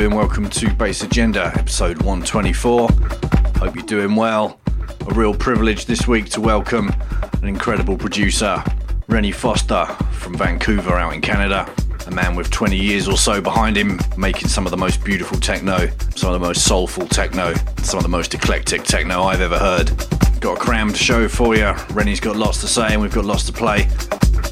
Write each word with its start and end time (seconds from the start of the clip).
Doing? 0.00 0.16
Welcome 0.16 0.48
to 0.48 0.72
Bass 0.76 1.02
Agenda, 1.02 1.52
episode 1.56 1.98
124. 1.98 2.88
Hope 3.58 3.74
you're 3.74 3.84
doing 3.84 4.16
well. 4.16 4.58
A 5.06 5.12
real 5.12 5.34
privilege 5.34 5.84
this 5.84 6.08
week 6.08 6.30
to 6.30 6.40
welcome 6.40 6.90
an 7.42 7.48
incredible 7.48 7.98
producer, 7.98 8.64
Rennie 9.08 9.30
Foster 9.30 9.84
from 10.12 10.38
Vancouver 10.38 10.96
out 10.96 11.12
in 11.12 11.20
Canada. 11.20 11.70
A 12.06 12.10
man 12.10 12.34
with 12.34 12.50
20 12.50 12.78
years 12.78 13.08
or 13.08 13.18
so 13.18 13.42
behind 13.42 13.76
him, 13.76 14.00
making 14.16 14.48
some 14.48 14.64
of 14.64 14.70
the 14.70 14.76
most 14.78 15.04
beautiful 15.04 15.38
techno, 15.38 15.90
some 16.16 16.32
of 16.32 16.40
the 16.40 16.46
most 16.46 16.64
soulful 16.64 17.06
techno, 17.06 17.52
some 17.82 17.98
of 17.98 18.02
the 18.02 18.08
most 18.08 18.32
eclectic 18.32 18.84
techno 18.84 19.24
I've 19.24 19.42
ever 19.42 19.58
heard. 19.58 19.92
Got 20.40 20.56
a 20.56 20.60
crammed 20.60 20.96
show 20.96 21.28
for 21.28 21.54
you. 21.56 21.74
Rennie's 21.90 22.20
got 22.20 22.36
lots 22.36 22.62
to 22.62 22.68
say 22.68 22.94
and 22.94 23.02
we've 23.02 23.12
got 23.12 23.26
lots 23.26 23.44
to 23.44 23.52
play. 23.52 23.86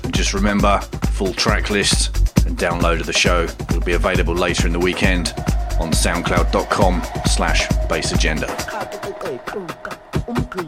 And 0.05 0.13
just 0.13 0.35
remember, 0.35 0.79
full 1.13 1.33
track 1.33 1.71
list 1.71 2.18
and 2.49 2.57
download 2.57 2.99
of 2.99 3.07
the 3.07 3.13
show 3.13 3.47
will 3.71 3.81
be 3.81 3.93
available 3.93 4.35
later 4.35 4.67
in 4.67 4.73
the 4.73 4.79
weekend 4.79 5.35
on 5.79 5.93
soundcloud.com 5.93 7.03
slash 7.27 7.69
bassagenda. 7.89 8.49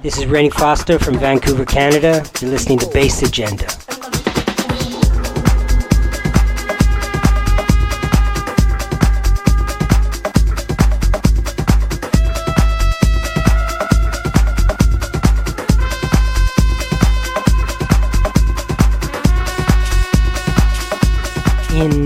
This 0.03 0.19
is 0.19 0.27
Rennie 0.27 0.51
Foster 0.51 0.99
from 0.99 1.19
Vancouver, 1.19 1.65
Canada. 1.65 2.23
You're 2.41 2.51
listening 2.51 2.79
to 2.81 2.87
Bass 2.89 3.23
Agenda. 3.23 3.67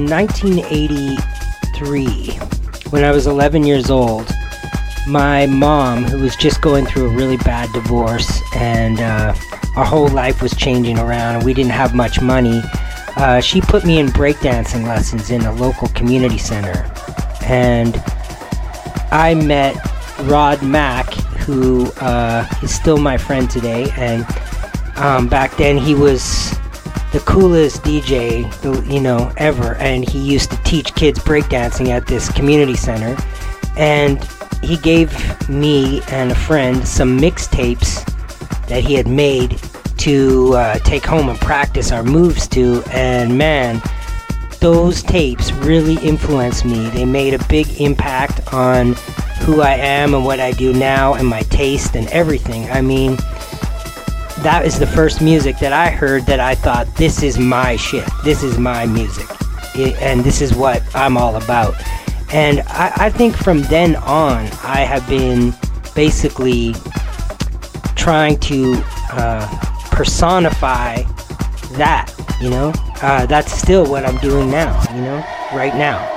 In 0.05 0.11
1983, 0.11 2.07
when 2.91 3.05
I 3.05 3.11
was 3.11 3.27
11 3.27 3.65
years 3.65 3.91
old, 3.91 4.31
my 5.09 5.47
mom, 5.47 6.05
who 6.05 6.19
was 6.19 6.37
just 6.37 6.61
going 6.61 6.85
through 6.85 7.07
a 7.07 7.09
really 7.09 7.39
bad 7.39 7.73
divorce, 7.73 8.43
and 8.55 9.01
uh, 9.01 9.35
our 9.77 9.85
whole 9.85 10.09
life 10.09 10.43
was 10.43 10.55
changing 10.57 10.99
around, 10.99 11.37
and 11.37 11.45
we 11.45 11.55
didn't 11.55 11.73
have 11.73 11.95
much 11.95 12.21
money, 12.21 12.61
uh, 13.17 13.41
she 13.41 13.63
put 13.63 13.87
me 13.87 13.99
in 13.99 14.09
breakdancing 14.09 14.87
lessons 14.87 15.31
in 15.31 15.41
a 15.43 15.53
local 15.55 15.89
community 15.89 16.39
center. 16.39 16.91
And 17.43 17.97
I 19.11 19.35
met 19.35 19.75
Rod 20.25 20.63
Mack, 20.63 21.15
who 21.15 21.87
uh, 22.01 22.47
is 22.63 22.75
still 22.75 22.99
my 22.99 23.17
friend 23.17 23.51
today, 23.51 23.91
and 23.97 24.27
um, 24.97 25.29
back 25.29 25.57
then 25.57 25.79
he 25.79 25.95
was 25.95 26.55
the 27.15 27.21
coolest 27.21 27.85
DJ, 27.85 28.43
you 28.93 29.01
know, 29.01 29.33
ever. 29.37 29.77
And 29.77 30.07
he 30.07 30.19
used 30.19 30.51
to 30.51 30.57
teach 30.65 30.93
kids 30.97 31.21
breakdancing 31.21 31.91
at 31.91 32.09
this 32.09 32.29
community 32.33 32.75
center. 32.75 33.17
And 33.77 34.23
he 34.65 34.77
gave 34.77 35.49
me 35.49 36.03
and 36.09 36.33
a 36.33 36.35
friend 36.35 36.87
some 36.87 37.17
mixtapes 37.17 38.05
that 38.67 38.83
he 38.83 38.95
had 38.95 39.07
made 39.07 39.61
to 39.99 40.55
uh, 40.55 40.79
take 40.81 41.07
home 41.07 41.29
and 41.29 41.39
practice 41.39 41.93
our 41.93 42.03
moves 42.03 42.49
to. 42.49 42.83
And 42.91 43.39
man, 43.39 43.81
those 44.59 45.01
tapes 45.05 45.53
really 45.53 46.05
influenced 46.05 46.65
me. 46.65 46.89
They 46.89 47.05
made 47.05 47.33
a 47.33 47.45
big 47.47 47.81
impact 47.81 48.53
on 48.53 48.95
who 49.43 49.61
I 49.61 49.75
am 49.75 50.15
and 50.15 50.25
what 50.25 50.41
I 50.41 50.51
do 50.51 50.73
now 50.73 51.15
and 51.15 51.29
my 51.29 51.43
taste 51.43 51.95
and 51.95 52.09
everything. 52.09 52.69
I 52.71 52.81
mean, 52.81 53.19
that 54.45 54.67
is 54.67 54.79
the 54.79 54.87
first 54.87 55.23
music 55.23 55.59
that 55.59 55.73
I 55.73 55.89
heard 55.89 56.27
that 56.27 56.39
I 56.39 56.55
thought, 56.55 56.87
this 56.97 57.23
is 57.23 57.39
my 57.39 57.77
shit. 57.77 58.07
This 58.25 58.43
is 58.43 58.59
my 58.59 58.85
music. 58.85 59.27
It, 59.75 59.97
and 60.03 60.23
this 60.23 60.43
is 60.43 60.55
what 60.55 60.83
I'm 60.95 61.17
all 61.17 61.37
about. 61.37 61.75
And 62.31 62.61
I, 62.69 62.93
I 62.97 63.11
think 63.11 63.35
from 63.35 63.63
then 63.63 63.97
on, 63.97 64.47
I 64.63 64.81
have 64.81 65.09
been 65.09 65.55
basically 65.95 66.75
trying 67.97 68.39
to 68.41 68.83
uh, 69.13 69.49
personify 69.91 71.03
that, 71.73 72.13
you 72.39 72.51
know? 72.51 72.71
Uh, 73.01 73.25
that's 73.25 73.51
still 73.51 73.87
what 73.91 74.05
I'm 74.05 74.19
doing 74.19 74.51
now, 74.51 74.79
you 74.95 75.01
know? 75.01 75.25
Right 75.55 75.75
now. 75.75 76.14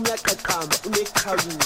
I'm 0.00 0.04
like 0.04 0.32
a 0.32 0.34
calm, 0.36 0.66
make 0.90 1.26
a 1.26 1.36
room. 1.36 1.60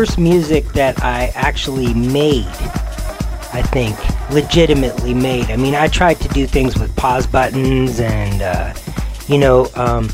First 0.00 0.18
music 0.18 0.64
that 0.72 0.98
I 1.04 1.26
actually 1.34 1.92
made, 1.92 2.46
I 3.52 3.62
think, 3.70 3.94
legitimately 4.30 5.12
made. 5.12 5.50
I 5.50 5.56
mean, 5.56 5.74
I 5.74 5.88
tried 5.88 6.18
to 6.20 6.28
do 6.28 6.46
things 6.46 6.78
with 6.78 6.96
pause 6.96 7.26
buttons 7.26 8.00
and, 8.00 8.40
uh, 8.40 8.72
you 9.28 9.36
know, 9.36 9.68
um, 9.74 10.08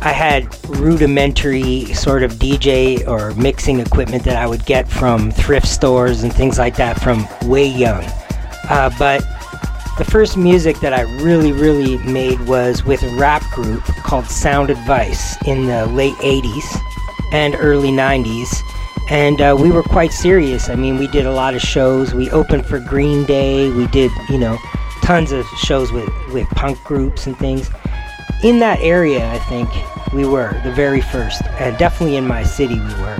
I 0.00 0.12
had 0.12 0.46
rudimentary 0.68 1.86
sort 1.86 2.22
of 2.22 2.34
DJ 2.34 3.04
or 3.08 3.34
mixing 3.34 3.80
equipment 3.80 4.22
that 4.26 4.36
I 4.36 4.46
would 4.46 4.64
get 4.64 4.88
from 4.88 5.32
thrift 5.32 5.66
stores 5.66 6.22
and 6.22 6.32
things 6.32 6.56
like 6.56 6.76
that 6.76 7.00
from 7.00 7.26
way 7.48 7.66
young. 7.66 8.04
Uh, 8.68 8.94
but 8.96 9.24
the 9.98 10.06
first 10.08 10.36
music 10.36 10.78
that 10.78 10.92
I 10.92 11.00
really, 11.20 11.50
really 11.50 11.98
made 11.98 12.40
was 12.42 12.84
with 12.84 13.02
a 13.02 13.16
rap 13.16 13.42
group 13.50 13.82
called 14.04 14.26
Sound 14.26 14.70
Advice 14.70 15.36
in 15.48 15.66
the 15.66 15.86
late 15.86 16.14
80s 16.18 16.80
and 17.32 17.56
early 17.58 17.90
90s. 17.90 18.62
And 19.10 19.40
uh, 19.40 19.56
we 19.58 19.72
were 19.72 19.82
quite 19.82 20.12
serious. 20.12 20.68
I 20.68 20.76
mean, 20.76 20.96
we 20.96 21.08
did 21.08 21.26
a 21.26 21.32
lot 21.32 21.54
of 21.54 21.60
shows. 21.60 22.14
We 22.14 22.30
opened 22.30 22.64
for 22.64 22.78
Green 22.78 23.24
Day. 23.24 23.68
We 23.68 23.88
did, 23.88 24.12
you 24.28 24.38
know, 24.38 24.56
tons 25.02 25.32
of 25.32 25.44
shows 25.58 25.90
with, 25.90 26.08
with 26.32 26.48
punk 26.50 26.82
groups 26.84 27.26
and 27.26 27.36
things. 27.36 27.68
In 28.44 28.60
that 28.60 28.78
area, 28.80 29.28
I 29.32 29.38
think 29.40 29.68
we 30.12 30.24
were 30.24 30.60
the 30.62 30.72
very 30.72 31.00
first. 31.00 31.42
And 31.58 31.76
definitely 31.76 32.16
in 32.16 32.26
my 32.26 32.44
city, 32.44 32.78
we 32.78 32.94
were. 33.00 33.18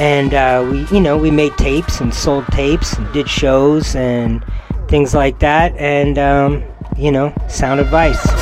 And 0.00 0.34
uh, 0.34 0.66
we, 0.68 0.86
you 0.88 1.00
know, 1.00 1.16
we 1.16 1.30
made 1.30 1.56
tapes 1.56 2.00
and 2.00 2.12
sold 2.12 2.46
tapes 2.48 2.94
and 2.94 3.12
did 3.12 3.28
shows 3.28 3.94
and 3.94 4.44
things 4.88 5.14
like 5.14 5.38
that. 5.38 5.76
And, 5.76 6.18
um, 6.18 6.64
you 6.96 7.12
know, 7.12 7.32
sound 7.48 7.78
advice. 7.78 8.39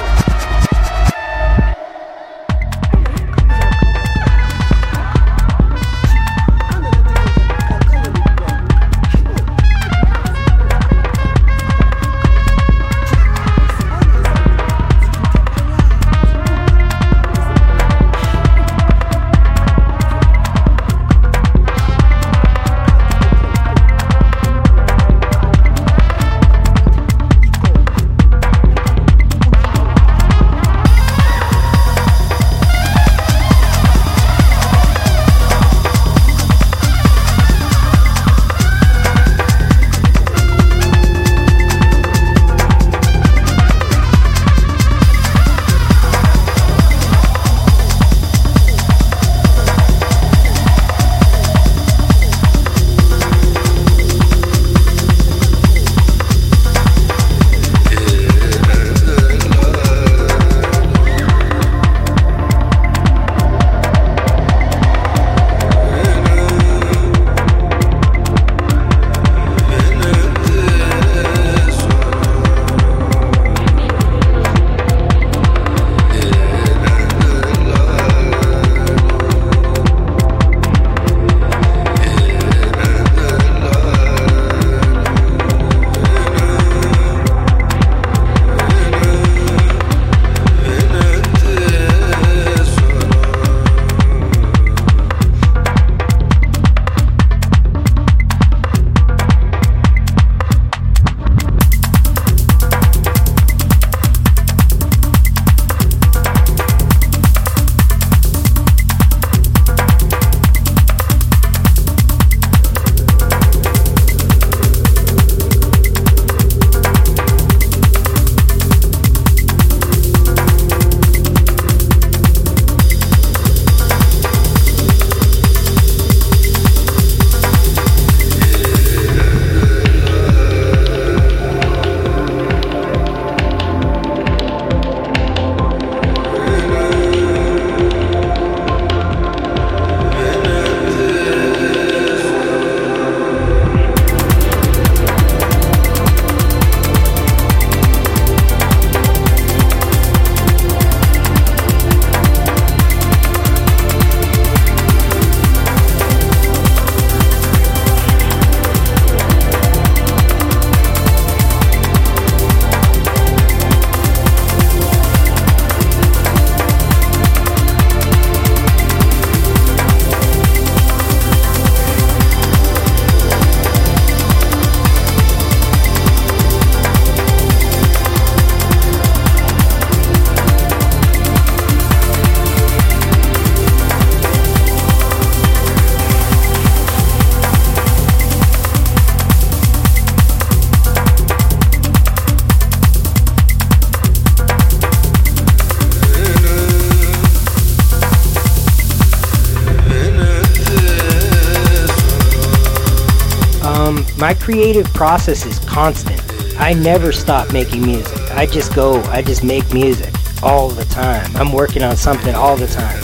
My 204.28 204.34
creative 204.34 204.84
process 204.92 205.46
is 205.46 205.58
constant. 205.60 206.20
I 206.60 206.74
never 206.74 207.12
stop 207.12 207.50
making 207.50 207.80
music. 207.80 208.30
I 208.32 208.44
just 208.44 208.74
go, 208.74 209.00
I 209.04 209.22
just 209.22 209.42
make 209.42 209.72
music 209.72 210.12
all 210.42 210.68
the 210.68 210.84
time. 210.84 211.34
I'm 211.34 211.50
working 211.50 211.82
on 211.82 211.96
something 211.96 212.34
all 212.34 212.54
the 212.54 212.66
time. 212.66 213.02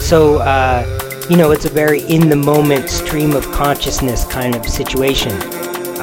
So, 0.00 0.38
uh, 0.38 1.26
you 1.28 1.36
know, 1.36 1.50
it's 1.50 1.66
a 1.66 1.68
very 1.68 2.00
in 2.04 2.30
the 2.30 2.36
moment 2.36 2.88
stream 2.88 3.32
of 3.32 3.44
consciousness 3.52 4.24
kind 4.24 4.54
of 4.54 4.66
situation. 4.66 5.32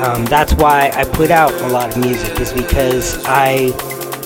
Um, 0.03 0.25
that's 0.25 0.53
why 0.53 0.91
I 0.93 1.03
put 1.03 1.31
out 1.31 1.51
a 1.51 1.67
lot 1.69 1.97
of 1.97 2.03
music, 2.03 2.39
is 2.39 2.53
because 2.53 3.17
I 3.25 3.71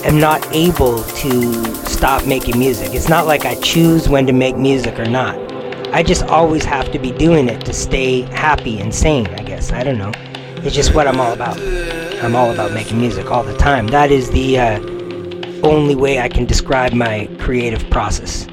am 0.04 0.20
not 0.20 0.46
able 0.54 1.04
to 1.04 1.64
stop 1.86 2.26
making 2.26 2.58
music. 2.58 2.92
It's 2.92 3.08
not 3.08 3.26
like 3.26 3.46
I 3.46 3.54
choose 3.62 4.10
when 4.10 4.26
to 4.26 4.34
make 4.34 4.58
music 4.58 4.98
or 4.98 5.06
not. 5.06 5.38
I 5.94 6.02
just 6.02 6.24
always 6.24 6.66
have 6.66 6.92
to 6.92 6.98
be 6.98 7.12
doing 7.12 7.48
it 7.48 7.64
to 7.64 7.72
stay 7.72 8.20
happy 8.20 8.80
and 8.80 8.94
sane, 8.94 9.28
I 9.28 9.42
guess. 9.42 9.72
I 9.72 9.82
don't 9.82 9.96
know. 9.96 10.12
It's 10.64 10.74
just 10.74 10.94
what 10.94 11.06
I'm 11.06 11.20
all 11.20 11.34
about. 11.34 11.58
I'm 12.24 12.34
all 12.34 12.50
about 12.50 12.72
making 12.72 12.98
music 12.98 13.30
all 13.30 13.42
the 13.42 13.54
time. 13.58 13.86
That 13.88 14.10
is 14.10 14.30
the 14.30 14.58
uh, 14.58 14.80
only 15.62 15.94
way 15.94 16.20
I 16.20 16.28
can 16.28 16.46
describe 16.46 16.94
my 16.94 17.28
creative 17.38 17.88
process. 17.90 18.46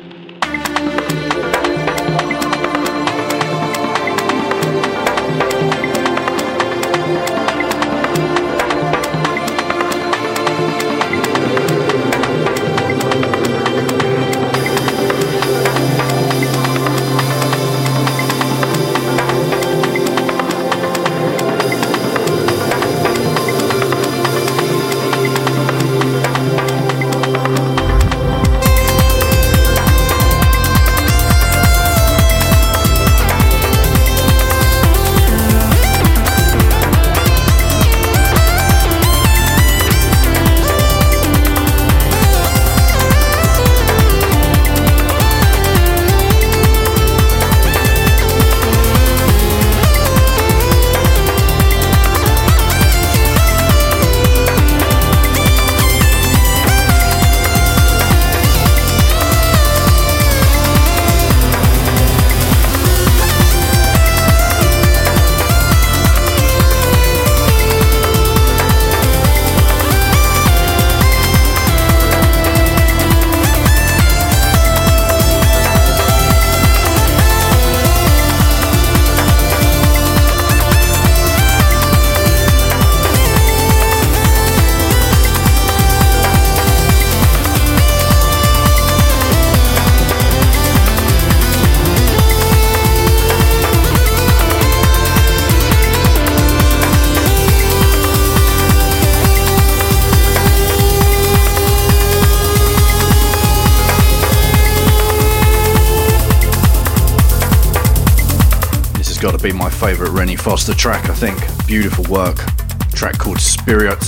Rennie 110.22 110.36
Foster 110.36 110.76
track, 110.76 111.10
I 111.10 111.16
think. 111.16 111.40
Beautiful 111.66 112.04
work. 112.04 112.38
A 112.38 112.92
track 112.96 113.18
called 113.18 113.40
Spiriot 113.40 114.04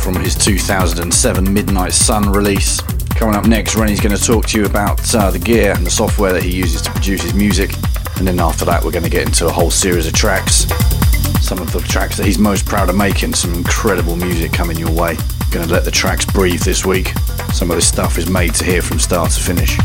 from 0.00 0.14
his 0.16 0.34
2007 0.34 1.50
Midnight 1.50 1.94
Sun 1.94 2.30
release. 2.30 2.82
Coming 3.16 3.34
up 3.34 3.46
next, 3.46 3.74
Rennie's 3.74 3.98
going 3.98 4.14
to 4.14 4.22
talk 4.22 4.44
to 4.48 4.58
you 4.58 4.66
about 4.66 5.14
uh, 5.14 5.30
the 5.30 5.38
gear 5.38 5.72
and 5.74 5.86
the 5.86 5.90
software 5.90 6.34
that 6.34 6.42
he 6.42 6.54
uses 6.54 6.82
to 6.82 6.90
produce 6.90 7.22
his 7.22 7.32
music. 7.32 7.70
And 8.18 8.28
then 8.28 8.38
after 8.38 8.66
that, 8.66 8.84
we're 8.84 8.90
going 8.90 9.04
to 9.04 9.10
get 9.10 9.26
into 9.26 9.46
a 9.46 9.50
whole 9.50 9.70
series 9.70 10.06
of 10.06 10.12
tracks. 10.12 10.66
Some 11.40 11.58
of 11.58 11.72
the 11.72 11.80
tracks 11.88 12.18
that 12.18 12.26
he's 12.26 12.38
most 12.38 12.66
proud 12.66 12.90
of 12.90 12.96
making, 12.96 13.32
some 13.32 13.54
incredible 13.54 14.14
music 14.14 14.52
coming 14.52 14.76
your 14.76 14.92
way. 14.92 15.16
Going 15.52 15.66
to 15.66 15.72
let 15.72 15.86
the 15.86 15.90
tracks 15.90 16.26
breathe 16.26 16.60
this 16.60 16.84
week. 16.84 17.14
Some 17.54 17.70
of 17.70 17.76
this 17.76 17.88
stuff 17.88 18.18
is 18.18 18.28
made 18.28 18.52
to 18.56 18.64
hear 18.66 18.82
from 18.82 18.98
start 18.98 19.30
to 19.30 19.40
finish. 19.40 19.78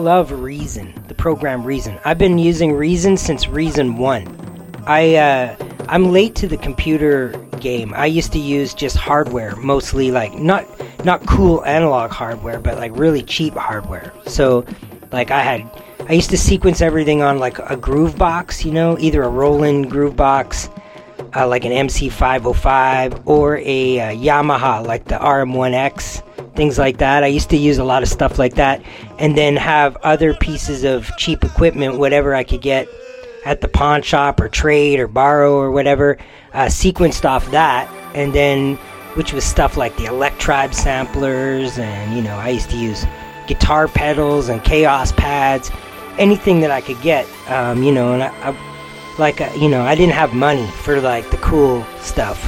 Love 0.00 0.32
Reason, 0.32 0.92
the 1.08 1.14
program 1.14 1.62
Reason. 1.64 1.98
I've 2.04 2.18
been 2.18 2.38
using 2.38 2.72
Reason 2.72 3.16
since 3.16 3.48
Reason 3.48 3.96
1. 3.96 4.82
I, 4.86 5.14
uh, 5.16 5.56
I'm 5.88 6.10
late 6.10 6.34
to 6.36 6.48
the 6.48 6.56
computer 6.56 7.28
game. 7.60 7.92
I 7.94 8.06
used 8.06 8.32
to 8.32 8.38
use 8.38 8.74
just 8.74 8.96
hardware, 8.96 9.54
mostly 9.56 10.10
like 10.10 10.34
not 10.34 10.66
not 11.04 11.26
cool 11.26 11.64
analog 11.64 12.10
hardware, 12.10 12.60
but 12.60 12.76
like 12.76 12.96
really 12.96 13.22
cheap 13.22 13.54
hardware. 13.54 14.12
So, 14.26 14.64
like 15.12 15.30
I 15.30 15.42
had, 15.42 15.70
I 16.08 16.14
used 16.14 16.30
to 16.30 16.38
sequence 16.38 16.80
everything 16.80 17.22
on 17.22 17.38
like 17.38 17.58
a 17.58 17.76
groove 17.76 18.16
box, 18.16 18.64
you 18.64 18.72
know, 18.72 18.98
either 18.98 19.22
a 19.22 19.28
Roland 19.28 19.90
groove 19.90 20.16
box, 20.16 20.68
uh, 21.34 21.46
like 21.46 21.64
an 21.64 21.72
MC505, 21.72 23.26
or 23.26 23.58
a 23.58 24.00
uh, 24.00 24.10
Yamaha, 24.10 24.86
like 24.86 25.04
the 25.04 25.16
RM1X 25.16 26.22
things 26.60 26.76
like 26.76 26.98
that. 26.98 27.24
I 27.24 27.28
used 27.28 27.48
to 27.50 27.56
use 27.56 27.78
a 27.78 27.84
lot 27.84 28.02
of 28.02 28.10
stuff 28.10 28.38
like 28.38 28.56
that, 28.56 28.82
and 29.18 29.34
then 29.34 29.56
have 29.56 29.96
other 30.02 30.34
pieces 30.34 30.84
of 30.84 31.10
cheap 31.16 31.42
equipment, 31.42 31.96
whatever 31.96 32.34
I 32.34 32.44
could 32.44 32.60
get 32.60 32.86
at 33.46 33.62
the 33.62 33.68
pawn 33.68 34.02
shop 34.02 34.38
or 34.42 34.50
trade 34.50 35.00
or 35.00 35.08
borrow 35.08 35.54
or 35.54 35.70
whatever, 35.70 36.18
uh, 36.52 36.66
sequenced 36.66 37.24
off 37.24 37.50
that, 37.52 37.90
and 38.14 38.34
then 38.34 38.76
which 39.14 39.32
was 39.32 39.42
stuff 39.42 39.78
like 39.78 39.96
the 39.96 40.04
Electribe 40.04 40.74
samplers, 40.74 41.78
and 41.78 42.14
you 42.14 42.20
know 42.20 42.34
I 42.34 42.50
used 42.50 42.68
to 42.72 42.76
use 42.76 43.06
guitar 43.46 43.88
pedals 43.88 44.50
and 44.50 44.60
Kaoss 44.60 45.16
pads, 45.16 45.70
anything 46.18 46.60
that 46.60 46.70
I 46.70 46.82
could 46.82 47.00
get, 47.00 47.26
um, 47.48 47.82
you 47.82 47.90
know, 47.90 48.12
and 48.12 48.22
I, 48.22 48.50
I 48.50 49.16
like 49.18 49.40
uh, 49.40 49.50
you 49.58 49.70
know 49.70 49.80
I 49.80 49.94
didn't 49.94 50.12
have 50.12 50.34
money 50.34 50.66
for 50.84 51.00
like 51.00 51.30
the 51.30 51.38
cool 51.38 51.86
stuff. 52.00 52.38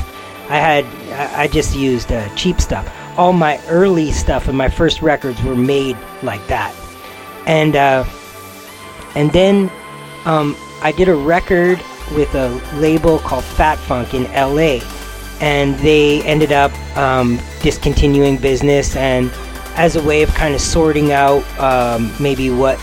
I 0.51 0.59
had 0.59 0.85
I, 1.13 1.45
I 1.45 1.49
just 1.49 1.75
used 1.75 2.13
uh, 2.13 2.29
cheap 2.35 2.61
stuff 2.61 2.87
all 3.17 3.33
my 3.33 3.61
early 3.69 4.11
stuff 4.11 4.49
and 4.49 4.57
my 4.57 4.69
first 4.69 5.03
records 5.03 5.43
were 5.43 5.57
made 5.57 5.97
like 6.23 6.47
that. 6.47 6.75
And 7.47 7.77
uh, 7.77 8.05
and 9.15 9.31
then 9.33 9.71
um, 10.25 10.57
I 10.83 10.93
did 10.93 11.09
a 11.09 11.15
record 11.15 11.81
with 12.15 12.35
a 12.35 12.49
label 12.77 13.19
called 13.19 13.45
Fat 13.45 13.77
Funk 13.77 14.15
in 14.15 14.25
LA, 14.33 14.81
and 15.41 15.79
they 15.81 16.23
ended 16.23 16.53
up 16.53 16.73
um, 16.97 17.39
discontinuing 17.63 18.37
business. 18.37 18.97
And 18.97 19.31
as 19.75 19.97
a 19.97 20.03
way 20.03 20.23
of 20.23 20.33
kind 20.35 20.55
of 20.55 20.61
sorting 20.61 21.13
out 21.13 21.43
um, 21.59 22.13
maybe 22.21 22.51
what 22.51 22.79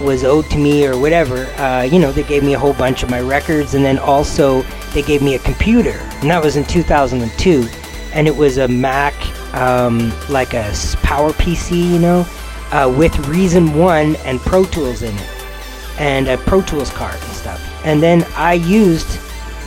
was 0.00 0.24
owed 0.24 0.50
to 0.50 0.58
me 0.58 0.86
or 0.86 0.98
whatever, 0.98 1.46
uh, 1.60 1.82
you 1.82 1.98
know, 1.98 2.10
they 2.10 2.24
gave 2.24 2.42
me 2.42 2.54
a 2.54 2.58
whole 2.58 2.74
bunch 2.74 3.02
of 3.02 3.10
my 3.10 3.20
records, 3.20 3.74
and 3.74 3.84
then 3.84 3.98
also 3.98 4.62
they 4.92 5.02
gave 5.02 5.22
me 5.22 5.36
a 5.36 5.38
computer, 5.38 5.98
and 6.20 6.30
that 6.30 6.42
was 6.42 6.56
in 6.56 6.64
2002 6.64 7.68
and 8.12 8.26
it 8.26 8.36
was 8.36 8.58
a 8.58 8.68
Mac, 8.68 9.14
um, 9.54 10.12
like 10.28 10.54
a 10.54 10.72
Power 11.02 11.32
PC, 11.32 11.92
you 11.92 11.98
know, 11.98 12.26
uh, 12.70 12.92
with 12.96 13.16
Reason 13.28 13.74
1 13.74 14.16
and 14.16 14.40
Pro 14.40 14.64
Tools 14.64 15.02
in 15.02 15.14
it, 15.16 15.46
and 15.98 16.28
a 16.28 16.38
Pro 16.38 16.62
Tools 16.62 16.90
card 16.90 17.14
and 17.14 17.32
stuff. 17.32 17.60
And 17.84 18.02
then 18.02 18.24
I 18.36 18.54
used 18.54 19.18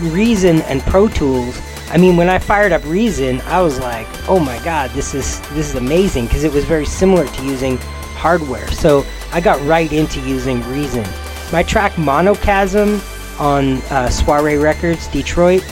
Reason 0.02 0.62
and 0.64 0.82
Pro 0.82 1.08
Tools. 1.08 1.60
I 1.92 1.98
mean, 1.98 2.18
when 2.18 2.30
I 2.30 2.40
fired 2.40 2.72
up 2.72 2.84
Reason, 2.86 3.42
I 3.42 3.62
was 3.62 3.80
like, 3.80 4.08
"Oh 4.28 4.40
my 4.40 4.62
God, 4.64 4.90
this 4.92 5.14
is 5.14 5.40
this 5.52 5.70
is 5.70 5.76
amazing!" 5.76 6.26
Because 6.26 6.44
it 6.44 6.52
was 6.52 6.66
very 6.66 6.86
similar 6.86 7.26
to 7.28 7.44
using 7.44 7.78
hardware. 8.16 8.68
So 8.72 9.06
I 9.32 9.40
got 9.40 9.64
right 9.66 9.92
into 9.92 10.20
using 10.22 10.62
Reason. 10.70 11.06
My 11.52 11.64
track 11.64 11.98
Monochasm 11.98 13.02
on 13.40 13.82
uh, 13.92 14.10
Soiree 14.10 14.58
Records, 14.58 15.08
Detroit, 15.08 15.64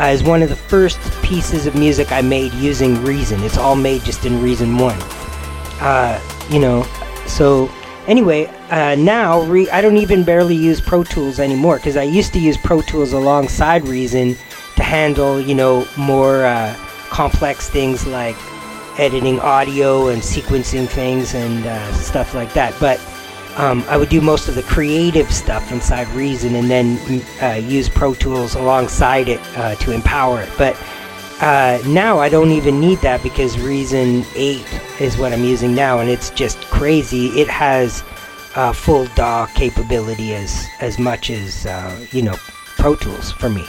uh, 0.00 0.04
is 0.04 0.22
one 0.22 0.42
of 0.42 0.48
the 0.48 0.56
first 0.56 0.98
pieces 1.22 1.66
of 1.66 1.74
music 1.74 2.12
I 2.12 2.20
made 2.20 2.52
using 2.54 3.02
Reason. 3.02 3.42
It's 3.42 3.56
all 3.56 3.76
made 3.76 4.02
just 4.02 4.24
in 4.24 4.42
Reason 4.42 4.76
1. 4.76 4.98
Uh, 5.80 6.20
you 6.50 6.58
know, 6.58 6.82
so 7.26 7.70
anyway, 8.06 8.46
uh, 8.70 8.94
now 8.96 9.42
re- 9.42 9.70
I 9.70 9.80
don't 9.80 9.96
even 9.96 10.24
barely 10.24 10.54
use 10.54 10.80
Pro 10.80 11.02
Tools 11.04 11.40
anymore 11.40 11.76
because 11.76 11.96
I 11.96 12.02
used 12.02 12.32
to 12.34 12.38
use 12.38 12.56
Pro 12.56 12.82
Tools 12.82 13.12
alongside 13.12 13.86
Reason 13.86 14.36
to 14.76 14.82
handle, 14.82 15.40
you 15.40 15.54
know, 15.54 15.86
more 15.96 16.44
uh, 16.44 16.74
complex 17.10 17.68
things 17.68 18.06
like 18.06 18.36
editing 18.98 19.38
audio 19.40 20.08
and 20.08 20.22
sequencing 20.22 20.88
things 20.88 21.34
and 21.34 21.66
uh, 21.66 21.92
stuff 21.94 22.34
like 22.34 22.52
that. 22.54 22.74
But 22.80 23.00
um, 23.56 23.84
I 23.88 23.96
would 23.96 24.08
do 24.10 24.20
most 24.20 24.48
of 24.48 24.54
the 24.54 24.62
creative 24.62 25.32
stuff 25.32 25.72
inside 25.72 26.08
Reason 26.08 26.54
and 26.54 26.70
then 26.70 27.22
uh, 27.42 27.54
use 27.56 27.88
Pro 27.88 28.14
Tools 28.14 28.54
alongside 28.54 29.28
it 29.28 29.40
uh, 29.56 29.74
to 29.76 29.92
empower 29.92 30.42
it. 30.42 30.50
But 30.58 30.76
uh, 31.40 31.78
now 31.86 32.18
I 32.18 32.28
don't 32.28 32.50
even 32.50 32.80
need 32.80 32.98
that 32.98 33.22
because 33.22 33.58
Reason 33.58 34.24
8 34.34 34.80
is 35.00 35.16
what 35.16 35.32
I'm 35.32 35.44
using 35.44 35.74
now, 35.74 36.00
and 36.00 36.08
it's 36.08 36.30
just 36.30 36.58
crazy. 36.66 37.28
It 37.28 37.48
has 37.48 38.04
uh, 38.54 38.72
full 38.72 39.06
DAW 39.14 39.46
capability 39.54 40.34
as 40.34 40.66
as 40.80 40.98
much 40.98 41.30
as 41.30 41.66
uh, 41.66 42.06
you 42.10 42.22
know 42.22 42.36
Pro 42.78 42.94
Tools 42.94 43.32
for 43.32 43.50
me. 43.50 43.66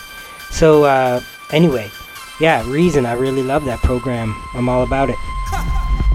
So 0.50 0.86
uh, 0.86 1.22
anyway, 1.52 1.92
yeah, 2.40 2.68
Reason. 2.70 3.06
I 3.06 3.14
really 3.14 3.44
love 3.44 3.66
that 3.66 3.80
program. 3.80 4.36
I'm 4.54 4.70
all 4.70 4.84
about 4.84 5.10
it. 5.10 5.18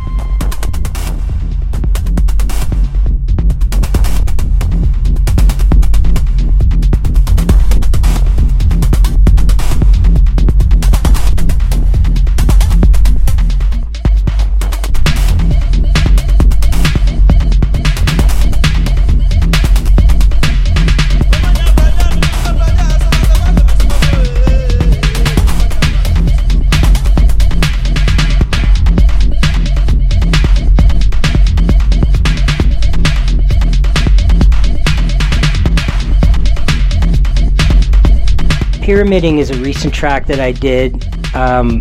Pyramiding 38.92 39.38
is 39.38 39.48
a 39.48 39.56
recent 39.56 39.94
track 39.94 40.26
that 40.26 40.38
I 40.38 40.52
did 40.52 41.02
um, 41.34 41.80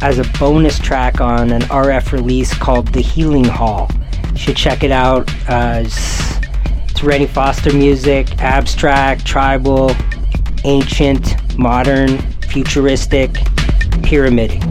as 0.00 0.20
a 0.20 0.38
bonus 0.38 0.78
track 0.78 1.20
on 1.20 1.50
an 1.50 1.62
RF 1.62 2.12
release 2.12 2.54
called 2.54 2.86
The 2.92 3.00
Healing 3.00 3.42
Hall. 3.42 3.90
You 4.30 4.38
should 4.38 4.56
check 4.56 4.84
it 4.84 4.92
out. 4.92 5.28
Uh, 5.48 5.82
it's, 5.84 7.02
Rennie 7.02 7.26
Foster 7.26 7.72
music, 7.72 8.40
abstract, 8.40 9.26
tribal, 9.26 9.90
ancient, 10.62 11.58
modern, 11.58 12.18
futuristic, 12.42 13.32
pyramiding. 14.04 14.62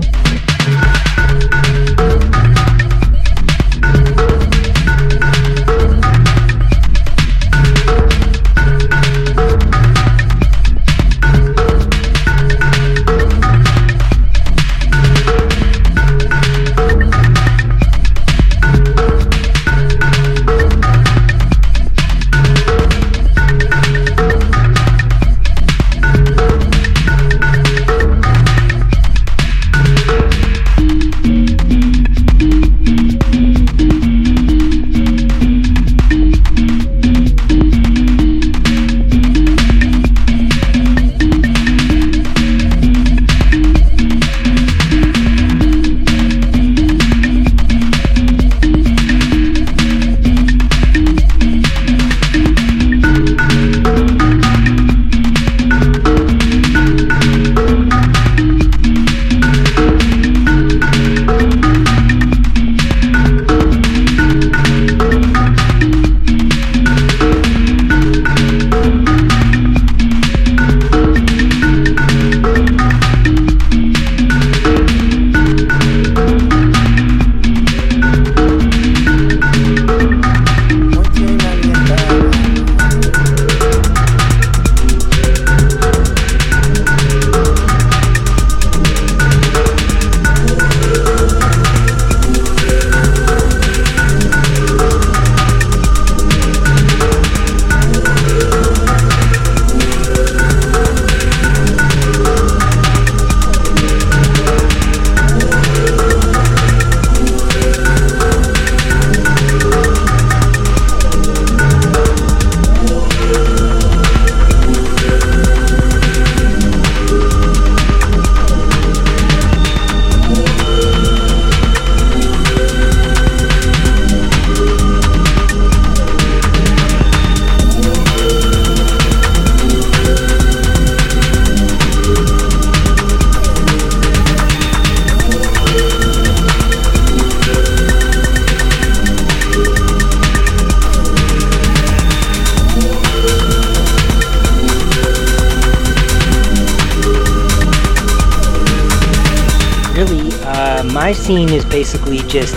Basically 151.74 152.20
just 152.30 152.54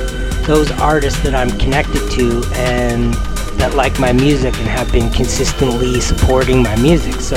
those 0.47 0.71
artists 0.73 1.19
that 1.23 1.35
I'm 1.35 1.49
connected 1.59 2.03
to 2.13 2.45
and 2.53 3.15
that 3.57 3.73
like 3.75 3.99
my 3.99 4.13
music 4.13 4.55
and 4.59 4.69
have 4.69 4.93
been 4.93 5.11
consistently 5.11 6.03
supporting 6.03 6.63
my 6.63 6.77
music. 6.77 7.15
So 7.15 7.37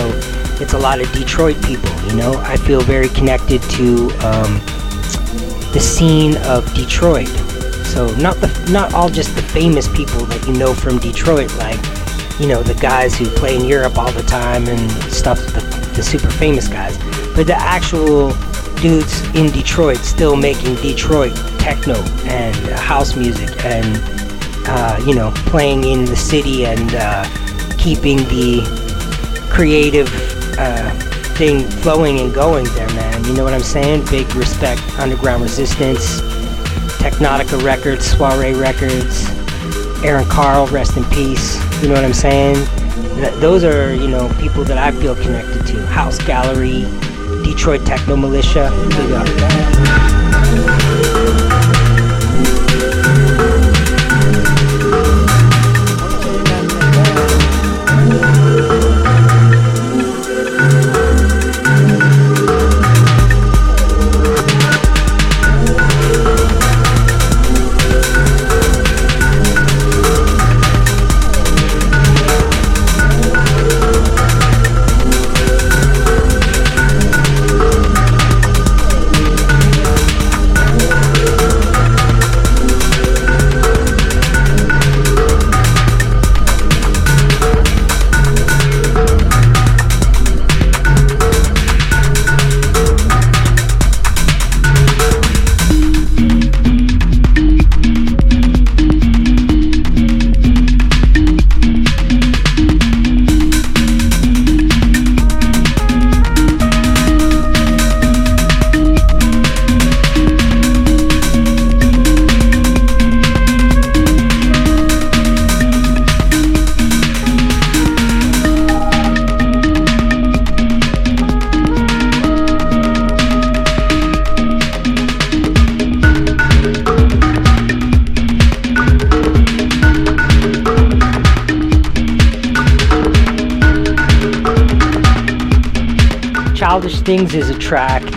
it's 0.60 0.74
a 0.74 0.78
lot 0.78 1.00
of 1.00 1.10
Detroit 1.14 1.56
people, 1.64 1.90
you 2.06 2.18
know. 2.18 2.34
I 2.40 2.58
feel 2.58 2.82
very 2.82 3.08
connected 3.08 3.62
to 3.80 4.10
um, 4.28 4.60
the 5.72 5.80
scene 5.80 6.36
of 6.40 6.72
Detroit. 6.74 7.30
So 7.86 8.14
not 8.18 8.36
the 8.42 8.50
not 8.70 8.94
all 8.94 9.10
just 9.10 9.34
the 9.36 9.42
famous 9.42 9.88
people 9.88 10.26
that 10.26 10.46
you 10.48 10.54
know 10.54 10.74
from 10.74 10.98
Detroit, 10.98 11.56
like 11.56 11.80
you 12.42 12.48
know 12.50 12.62
the 12.62 12.78
guys 12.82 13.18
who 13.18 13.26
play 13.26 13.56
in 13.56 13.64
Europe 13.64 13.98
all 13.98 14.12
the 14.12 14.24
time 14.24 14.68
and 14.68 14.92
stuff, 15.04 15.40
the, 15.54 15.62
the 15.96 16.04
super 16.04 16.30
famous 16.30 16.68
guys, 16.68 16.98
but 17.38 17.48
the 17.48 17.56
actual 17.56 18.34
dudes 18.82 19.24
in 19.34 19.50
Detroit 19.52 20.00
still 20.00 20.36
making 20.36 20.76
Detroit 20.76 21.34
techno 21.70 22.02
and 22.26 22.56
house 22.80 23.16
music 23.16 23.64
and 23.64 24.02
uh, 24.66 25.00
you 25.06 25.14
know 25.14 25.32
playing 25.54 25.84
in 25.84 26.04
the 26.06 26.16
city 26.16 26.66
and 26.66 26.96
uh, 26.96 27.24
keeping 27.78 28.18
the 28.30 28.64
creative 29.52 30.10
uh, 30.58 30.90
thing 31.38 31.60
flowing 31.84 32.20
and 32.20 32.34
going 32.34 32.66
there, 32.74 32.88
man. 32.90 33.24
You 33.24 33.34
know 33.36 33.44
what 33.44 33.54
I'm 33.54 33.62
saying? 33.62 34.06
Big 34.10 34.34
respect, 34.34 34.82
Underground 34.98 35.44
Resistance, 35.44 36.22
Teknotika 36.98 37.64
Records, 37.64 38.04
Soiree 38.18 38.56
Records, 38.56 39.30
Aaron 40.04 40.28
Carl, 40.28 40.66
rest 40.68 40.98
in 40.98 41.04
peace. 41.06 41.48
You 41.84 41.90
know 41.90 41.94
what 41.94 42.04
I'm 42.04 42.14
saying? 42.14 42.56
those 43.42 43.64
are 43.64 43.94
you 43.94 44.08
know 44.08 44.28
people 44.40 44.64
that 44.64 44.80
I 44.80 44.92
feel 45.00 45.16
connected 45.16 45.68
to. 45.68 45.86
House 45.86 46.18
Gallery. 46.18 46.86
Detroit 47.44 47.86
Techno 47.86 48.16
Militia. 48.16 48.70
Big 48.90 49.12
up. 49.12 50.89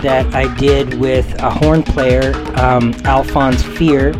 That 0.03 0.35
I 0.35 0.53
did 0.55 0.93
with 0.99 1.33
a 1.41 1.49
horn 1.49 1.81
player, 1.81 2.33
um, 2.57 2.93
Alphonse 3.05 3.63
Fear, 3.63 4.13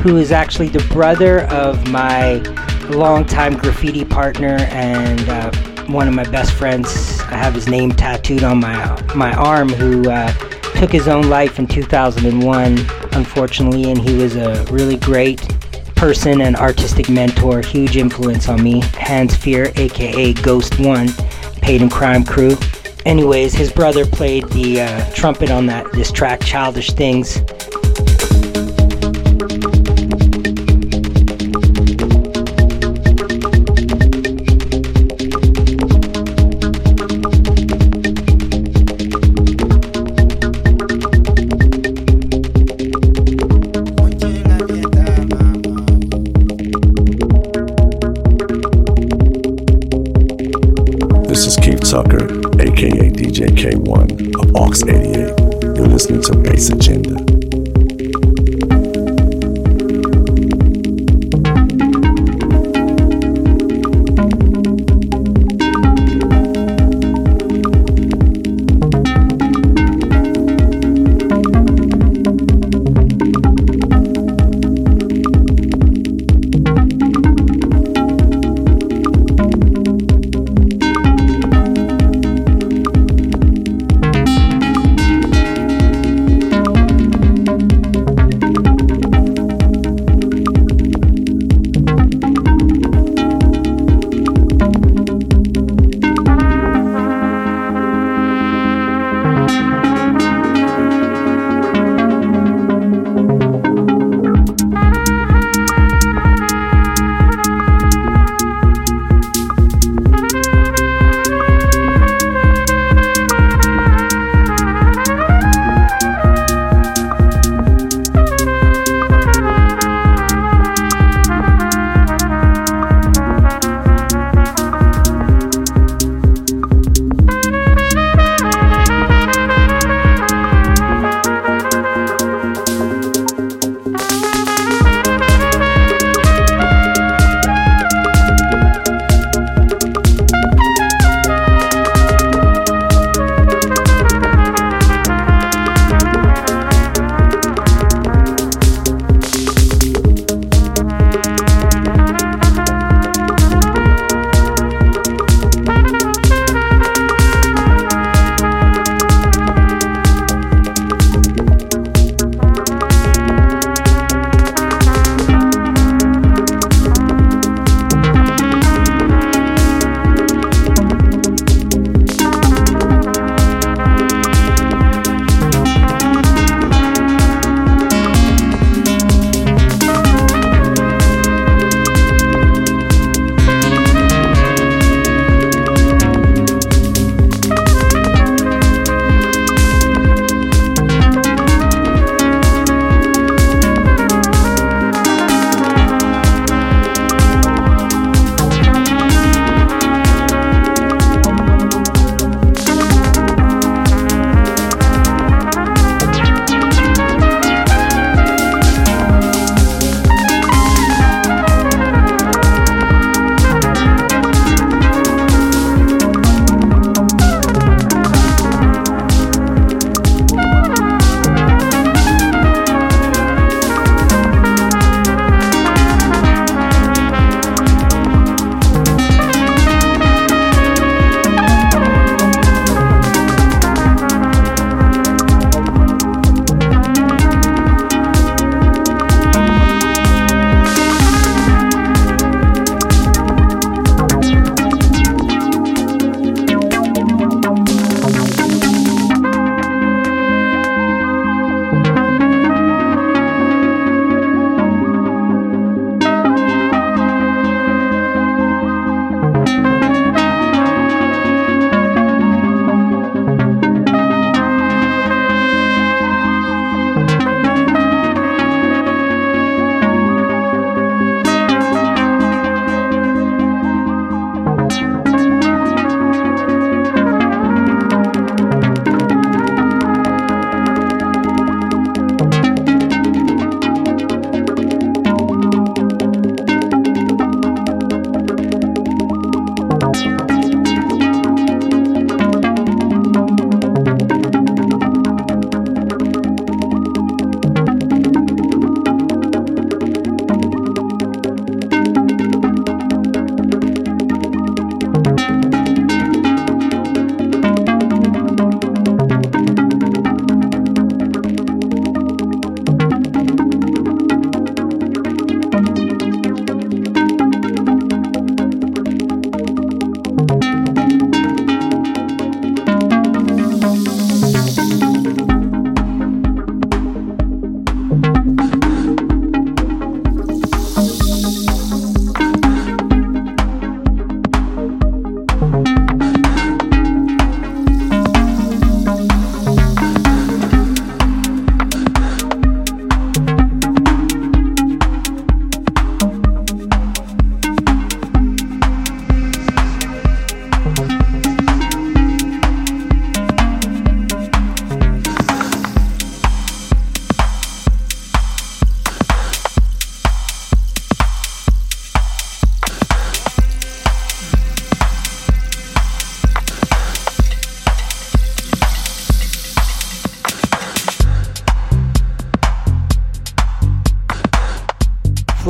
who 0.00 0.16
is 0.18 0.32
actually 0.32 0.68
the 0.68 0.86
brother 0.92 1.40
of 1.46 1.90
my 1.90 2.34
longtime 2.90 3.56
graffiti 3.56 4.04
partner 4.04 4.56
and 4.70 5.28
uh, 5.28 5.50
one 5.86 6.06
of 6.06 6.14
my 6.14 6.24
best 6.24 6.52
friends. 6.52 7.20
I 7.22 7.36
have 7.36 7.54
his 7.54 7.68
name 7.68 7.92
tattooed 7.92 8.44
on 8.44 8.60
my 8.60 9.02
my 9.14 9.32
arm. 9.34 9.70
Who 9.70 10.08
uh, 10.10 10.32
took 10.76 10.92
his 10.92 11.08
own 11.08 11.28
life 11.28 11.58
in 11.58 11.66
2001, 11.66 12.78
unfortunately, 13.12 13.90
and 13.90 13.98
he 13.98 14.16
was 14.16 14.36
a 14.36 14.64
really 14.70 14.96
great 14.96 15.40
person 15.96 16.40
and 16.40 16.56
artistic 16.56 17.08
mentor, 17.08 17.60
huge 17.60 17.96
influence 17.96 18.48
on 18.48 18.62
me. 18.62 18.80
Hans 18.94 19.34
Fear, 19.34 19.72
aka 19.76 20.32
Ghost 20.34 20.78
One, 20.78 21.08
Paid 21.60 21.82
in 21.82 21.90
Crime 21.90 22.24
Crew. 22.24 22.56
Anyways, 23.06 23.54
his 23.54 23.72
brother 23.72 24.04
played 24.04 24.46
the 24.50 24.82
uh, 24.82 25.10
trumpet 25.12 25.50
on 25.50 25.66
that 25.66 25.90
this 25.92 26.12
track, 26.12 26.40
Childish 26.40 26.90
Things. 26.92 27.40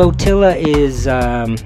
Flotilla 0.01 0.57
is 0.57 1.07
um, 1.07 1.57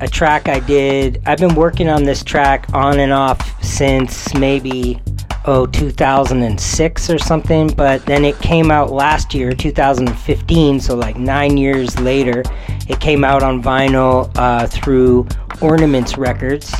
a 0.00 0.06
track 0.06 0.48
I 0.48 0.60
did. 0.60 1.20
I've 1.26 1.38
been 1.38 1.56
working 1.56 1.88
on 1.88 2.04
this 2.04 2.22
track 2.22 2.72
on 2.72 3.00
and 3.00 3.12
off 3.12 3.60
since 3.64 4.32
maybe 4.32 5.02
oh 5.44 5.66
2006 5.66 7.10
or 7.10 7.18
something, 7.18 7.66
but 7.66 8.06
then 8.06 8.24
it 8.24 8.38
came 8.38 8.70
out 8.70 8.92
last 8.92 9.34
year, 9.34 9.52
2015. 9.52 10.78
So 10.78 10.94
like 10.94 11.16
nine 11.16 11.56
years 11.56 11.98
later, 11.98 12.44
it 12.88 13.00
came 13.00 13.24
out 13.24 13.42
on 13.42 13.60
vinyl 13.60 14.30
uh, 14.36 14.68
through 14.68 15.26
Ornaments 15.60 16.16
Records. 16.16 16.72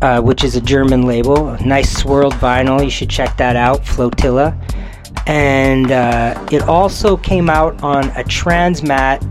Uh, 0.00 0.20
which 0.20 0.42
is 0.42 0.56
a 0.56 0.60
German 0.60 1.06
label, 1.06 1.56
nice 1.64 1.96
swirled 1.96 2.34
vinyl. 2.34 2.82
You 2.82 2.90
should 2.90 3.08
check 3.08 3.36
that 3.36 3.54
out, 3.54 3.86
Flotilla. 3.86 4.56
And 5.28 5.92
uh, 5.92 6.48
it 6.50 6.62
also 6.62 7.16
came 7.16 7.48
out 7.48 7.80
on 7.84 8.08
a 8.10 8.24
Transmat 8.24 9.22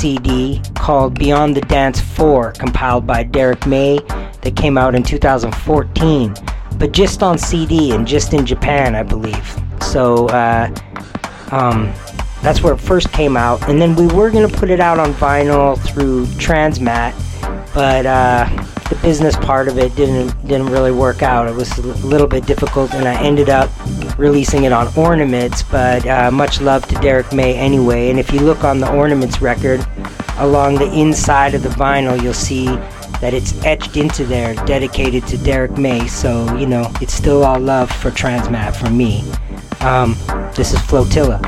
CD 0.00 0.62
called 0.76 1.18
Beyond 1.18 1.54
the 1.54 1.60
Dance 1.60 2.00
4, 2.00 2.52
compiled 2.52 3.06
by 3.06 3.22
Derrick 3.22 3.66
May, 3.66 3.98
that 4.40 4.56
came 4.56 4.78
out 4.78 4.94
in 4.94 5.02
2014, 5.02 6.34
but 6.78 6.92
just 6.92 7.22
on 7.22 7.36
CD 7.36 7.92
and 7.92 8.06
just 8.06 8.32
in 8.32 8.46
Japan, 8.46 8.94
I 8.94 9.02
believe. 9.02 9.60
So 9.82 10.26
uh, 10.28 10.74
um, 11.50 11.92
that's 12.40 12.62
where 12.62 12.72
it 12.72 12.80
first 12.80 13.12
came 13.12 13.36
out. 13.36 13.68
And 13.68 13.78
then 13.78 13.94
we 13.94 14.06
were 14.06 14.30
going 14.30 14.48
to 14.48 14.56
put 14.56 14.70
it 14.70 14.80
out 14.80 14.98
on 14.98 15.12
vinyl 15.12 15.78
through 15.78 16.24
Transmat, 16.38 17.12
but 17.74 18.06
uh, 18.06 18.48
the 18.88 18.98
business 19.02 19.36
part 19.36 19.68
of 19.68 19.78
it 19.78 19.94
didn't 19.96 20.30
didn't 20.48 20.70
really 20.70 20.92
work 20.92 21.22
out. 21.22 21.46
It 21.46 21.54
was 21.54 21.76
a 21.76 21.82
little 22.06 22.26
bit 22.26 22.46
difficult, 22.46 22.94
and 22.94 23.06
I 23.06 23.22
ended 23.22 23.50
up 23.50 23.70
releasing 24.20 24.64
it 24.64 24.72
on 24.72 24.92
Ornaments. 24.96 25.62
But 25.64 26.06
uh, 26.06 26.30
much 26.30 26.60
love 26.60 26.86
to 26.88 26.94
Derrick 26.96 27.32
May 27.32 27.54
anyway. 27.54 28.10
And 28.10 28.20
if 28.20 28.32
you 28.32 28.40
look 28.40 28.62
on 28.62 28.78
the 28.78 28.92
Ornaments 28.92 29.40
record, 29.40 29.84
along 30.36 30.76
the 30.76 30.92
inside 30.92 31.54
of 31.54 31.62
the 31.62 31.70
vinyl, 31.70 32.22
you'll 32.22 32.34
see 32.34 32.66
that 33.20 33.34
it's 33.34 33.52
etched 33.64 33.96
into 33.96 34.24
there, 34.24 34.54
dedicated 34.66 35.26
to 35.26 35.38
Derrick 35.38 35.76
May. 35.76 36.06
So 36.06 36.56
you 36.56 36.66
know, 36.66 36.90
it's 37.00 37.14
still 37.14 37.44
all 37.44 37.58
love 37.58 37.90
for 37.90 38.10
Transmat 38.10 38.76
from 38.76 38.96
me. 38.96 39.24
Um, 39.80 40.16
this 40.54 40.72
is 40.72 40.80
Flotilla. 40.82 41.40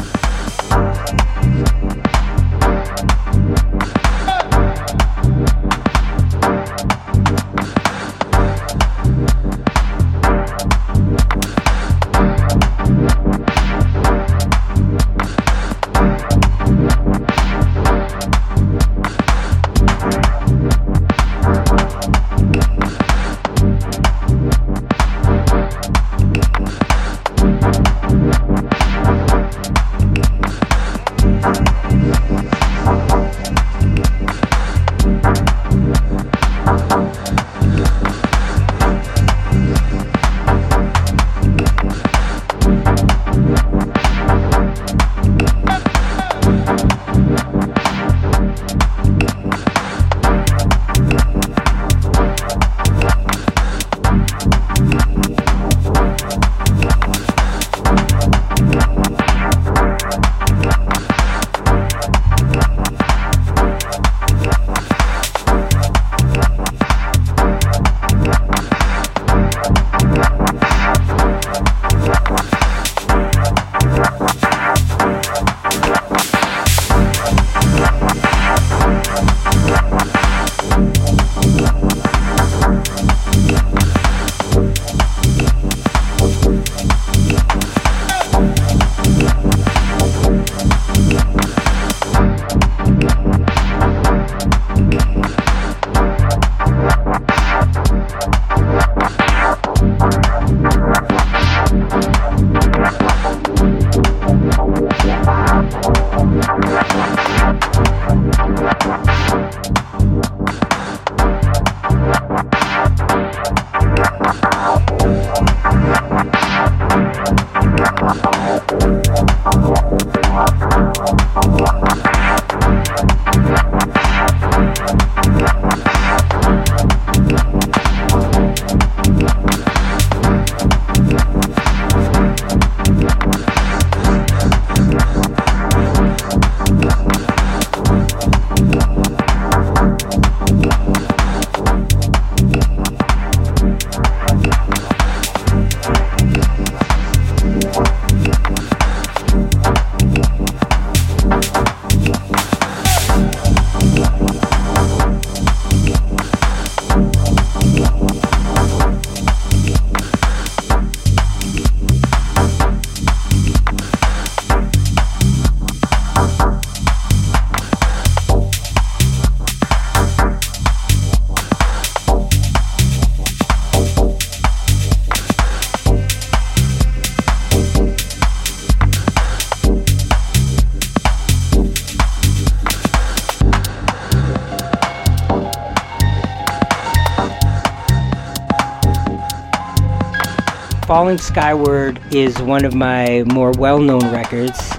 Falling 190.92 191.16
Skyward 191.16 191.98
is 192.14 192.42
one 192.42 192.66
of 192.66 192.74
my 192.74 193.24
more 193.32 193.50
well 193.52 193.78
known 193.78 194.12
records. 194.12 194.74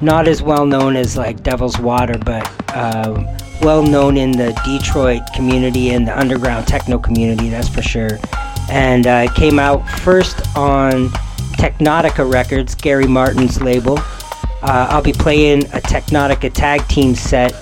Not 0.00 0.26
as 0.26 0.40
well 0.40 0.64
known 0.64 0.96
as 0.96 1.18
like 1.18 1.42
Devil's 1.42 1.78
Water, 1.78 2.16
but 2.16 2.50
uh, 2.74 3.36
well 3.60 3.82
known 3.82 4.16
in 4.16 4.30
the 4.30 4.58
Detroit 4.64 5.20
community 5.34 5.90
and 5.90 6.08
the 6.08 6.18
underground 6.18 6.66
techno 6.66 6.98
community, 6.98 7.50
that's 7.50 7.68
for 7.68 7.82
sure. 7.82 8.18
And 8.70 9.06
uh, 9.06 9.26
it 9.28 9.34
came 9.34 9.58
out 9.58 9.86
first 10.00 10.40
on 10.56 11.10
Teknotika 11.58 12.32
Records, 12.32 12.74
Gary 12.74 13.06
Martin's 13.06 13.60
label. 13.60 13.98
Uh, 14.62 14.86
I'll 14.88 15.02
be 15.02 15.12
playing 15.12 15.64
a 15.74 15.80
Teknotika 15.82 16.54
tag 16.54 16.88
team 16.88 17.14
set 17.14 17.52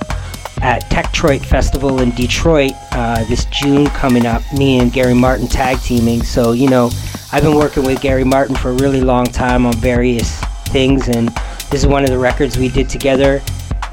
at 0.63 0.85
Techtroit 0.85 1.45
Festival 1.45 2.01
in 2.01 2.13
Detroit 2.13 2.73
uh, 2.93 3.25
this 3.25 3.45
June 3.47 3.89
coming 3.89 4.25
up. 4.25 4.43
Me 4.53 4.79
and 4.79 4.93
Gary 4.93 5.15
Martin 5.15 5.49
tag 5.49 5.81
teaming. 5.81 6.23
So, 6.23 6.53
you 6.53 6.71
know, 6.71 6.91
I've 7.31 7.43
been 7.43 7.57
working 7.57 7.85
with 7.85 8.01
Gary 8.01 8.25
Martin 8.25 8.57
for 8.57 8.71
a 8.71 8.73
really 8.73 9.03
long 9.03 9.27
time 9.27 9.67
on 9.67 9.75
various 9.75 10.41
things, 10.69 11.09
and 11.09 11.29
this 11.71 11.83
is 11.83 11.87
one 11.87 12.03
of 12.03 12.09
the 12.09 12.17
records 12.17 12.57
we 12.57 12.71
did 12.71 12.89
together. 12.89 13.43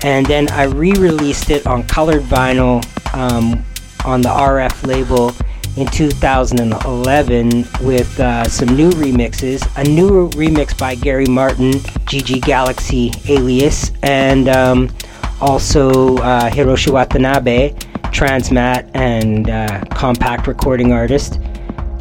And 0.03 0.25
then 0.25 0.49
I 0.51 0.63
re 0.63 0.93
released 0.93 1.49
it 1.49 1.67
on 1.67 1.83
colored 1.83 2.21
vinyl 2.21 2.85
um, 3.13 3.65
on 4.05 4.21
the 4.21 4.29
RF 4.29 4.87
label 4.87 5.33
in 5.75 5.85
2011 5.87 7.65
with 7.81 8.19
uh, 8.21 8.45
some 8.45 8.73
new 8.73 8.89
remixes. 8.91 9.67
A 9.75 9.83
new 9.83 10.29
remix 10.29 10.77
by 10.77 10.95
Gary 10.95 11.25
Martin, 11.25 11.73
Gigi 12.07 12.39
Galaxy 12.39 13.11
alias, 13.27 13.91
and 14.01 14.47
um, 14.47 14.89
also 15.41 16.15
uh, 16.19 16.49
Hiroshi 16.49 16.89
Watanabe, 16.89 17.71
Transmat 18.13 18.89
and 18.93 19.49
uh, 19.49 19.81
Kompakt 19.89 20.47
recording 20.47 20.93
artist, 20.93 21.41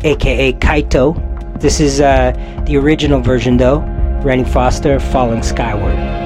aka 0.04 0.52
Kaito. 0.54 1.60
This 1.60 1.80
is 1.80 2.00
uh, 2.00 2.32
the 2.66 2.76
original 2.76 3.20
version 3.20 3.56
though, 3.56 3.80
Rennie 4.22 4.44
Foster, 4.44 5.00
Falling 5.00 5.42
Skyward. 5.42 6.23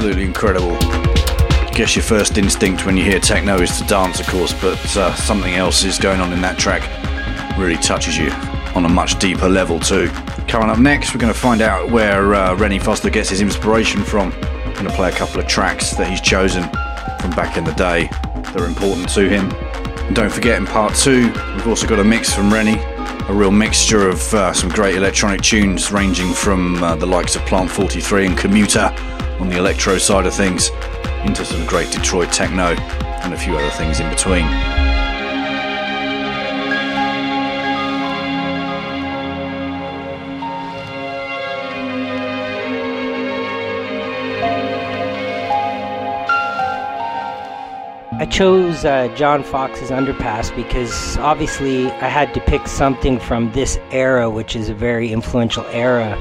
Absolutely 0.00 0.24
incredible. 0.24 0.78
I 0.80 1.72
guess 1.74 1.94
your 1.94 2.02
first 2.02 2.38
instinct 2.38 2.86
when 2.86 2.96
you 2.96 3.04
hear 3.04 3.20
techno 3.20 3.60
is 3.60 3.78
to 3.78 3.84
dance, 3.84 4.18
of 4.18 4.26
course, 4.28 4.54
but 4.54 4.96
uh, 4.96 5.14
something 5.14 5.56
else 5.56 5.84
is 5.84 5.98
going 5.98 6.22
on 6.22 6.32
in 6.32 6.40
that 6.40 6.58
track. 6.58 6.80
Really 7.58 7.76
touches 7.76 8.16
you 8.16 8.30
on 8.74 8.86
a 8.86 8.88
much 8.88 9.18
deeper 9.18 9.46
level, 9.46 9.78
too. 9.78 10.08
Coming 10.48 10.70
up 10.70 10.78
next, 10.78 11.12
we're 11.12 11.20
going 11.20 11.34
to 11.34 11.38
find 11.38 11.60
out 11.60 11.90
where 11.90 12.34
uh, 12.34 12.54
Rennie 12.54 12.78
Foster 12.78 13.10
gets 13.10 13.28
his 13.28 13.42
inspiration 13.42 14.02
from. 14.02 14.32
I'm 14.42 14.72
going 14.72 14.86
to 14.86 14.92
play 14.92 15.10
a 15.10 15.12
couple 15.12 15.38
of 15.38 15.46
tracks 15.46 15.90
that 15.90 16.08
he's 16.08 16.22
chosen 16.22 16.62
from 17.20 17.32
back 17.32 17.58
in 17.58 17.64
the 17.64 17.74
day 17.74 18.08
that 18.32 18.56
are 18.56 18.64
important 18.64 19.06
to 19.10 19.28
him. 19.28 19.50
And 20.06 20.16
don't 20.16 20.32
forget, 20.32 20.56
in 20.56 20.64
part 20.64 20.94
two, 20.94 21.26
we've 21.26 21.68
also 21.68 21.86
got 21.86 21.98
a 21.98 22.04
mix 22.04 22.32
from 22.32 22.50
Rennie 22.50 22.80
a 23.28 23.32
real 23.32 23.52
mixture 23.52 24.08
of 24.08 24.34
uh, 24.34 24.52
some 24.52 24.70
great 24.70 24.96
electronic 24.96 25.42
tunes 25.42 25.92
ranging 25.92 26.32
from 26.32 26.82
uh, 26.82 26.96
the 26.96 27.06
likes 27.06 27.36
of 27.36 27.42
Plant 27.42 27.70
43 27.70 28.26
and 28.26 28.36
Commuter 28.36 28.92
the 29.50 29.58
electro 29.58 29.98
side 29.98 30.26
of 30.26 30.34
things 30.34 30.70
into 31.24 31.44
some 31.44 31.66
great 31.66 31.90
Detroit 31.90 32.32
techno 32.32 32.74
and 33.22 33.34
a 33.34 33.36
few 33.36 33.56
other 33.56 33.70
things 33.70 33.98
in 33.98 34.08
between. 34.08 34.44
I 48.20 48.26
chose 48.26 48.84
uh, 48.84 49.08
John 49.16 49.42
Foxx's 49.42 49.90
Underpass 49.90 50.54
because 50.54 51.16
obviously 51.18 51.86
I 51.86 52.08
had 52.08 52.32
to 52.34 52.40
pick 52.40 52.68
something 52.68 53.18
from 53.18 53.50
this 53.52 53.78
era, 53.90 54.30
which 54.30 54.54
is 54.54 54.68
a 54.68 54.74
very 54.74 55.10
influential 55.10 55.64
era 55.72 56.16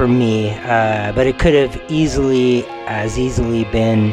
for 0.00 0.08
me. 0.08 0.48
Uh, 0.60 1.12
but 1.12 1.26
it 1.26 1.38
could 1.38 1.52
have 1.52 1.78
easily, 1.90 2.64
as 2.86 3.18
easily, 3.18 3.64
been 3.64 4.12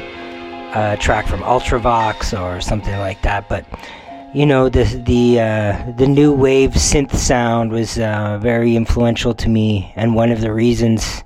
a 0.76 0.98
track 1.00 1.26
from 1.26 1.40
Ultravox 1.40 2.38
or 2.38 2.60
something 2.60 3.00
like 3.00 3.22
that. 3.22 3.48
But 3.48 3.66
you 4.34 4.46
know, 4.46 4.68
the 4.68 4.84
the 4.84 5.40
uh, 5.40 5.92
the 5.96 6.06
new 6.06 6.34
wave 6.34 6.72
synth 6.72 7.16
sound 7.16 7.72
was 7.72 7.98
uh, 7.98 8.38
very 8.42 8.76
influential 8.76 9.34
to 9.36 9.48
me, 9.48 9.94
and 9.96 10.14
one 10.14 10.30
of 10.30 10.42
the 10.42 10.52
reasons 10.52 11.24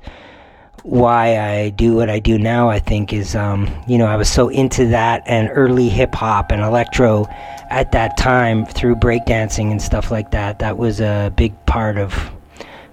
why 0.84 1.40
I 1.40 1.70
do 1.70 1.96
what 1.96 2.12
I 2.12 2.20
do 2.20 2.38
now, 2.38 2.70
I 2.70 2.78
think, 2.78 3.14
is, 3.14 3.36
um, 3.36 3.68
you 3.88 3.98
know, 3.98 4.06
I 4.06 4.16
was 4.16 4.30
so 4.30 4.50
into 4.50 4.86
that 4.90 5.24
and 5.26 5.50
early 5.52 5.90
hip 5.90 6.14
hop 6.14 6.52
and 6.52 6.62
electro 6.62 7.26
at 7.72 7.94
that 7.94 8.16
time 8.16 8.68
through 8.68 8.98
breakdancing 8.98 9.72
and 9.72 9.82
stuff 9.82 10.12
like 10.12 10.30
that. 10.32 10.60
That 10.60 10.78
was 10.78 11.02
a 11.02 11.34
big 11.36 11.54
part 11.66 11.98
of 11.98 12.32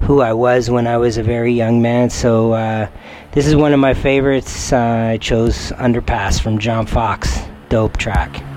who 0.03 0.21
I 0.21 0.33
was 0.33 0.71
when 0.71 0.87
I 0.87 0.97
was 0.97 1.19
a 1.19 1.23
very 1.23 1.53
young 1.53 1.83
man. 1.83 2.11
So, 2.11 2.53
uh, 2.53 2.89
this 3.33 3.47
is 3.47 3.55
one 3.55 3.73
of 3.73 3.81
my 3.81 3.95
favorites. 3.95 4.73
Uh, 4.73 5.11
I 5.13 5.19
chose 5.19 5.73
Underpass 5.73 6.41
from 6.41 6.59
John 6.59 6.87
Foxx. 6.87 7.41
Dope 7.69 7.97
track. 7.97 8.48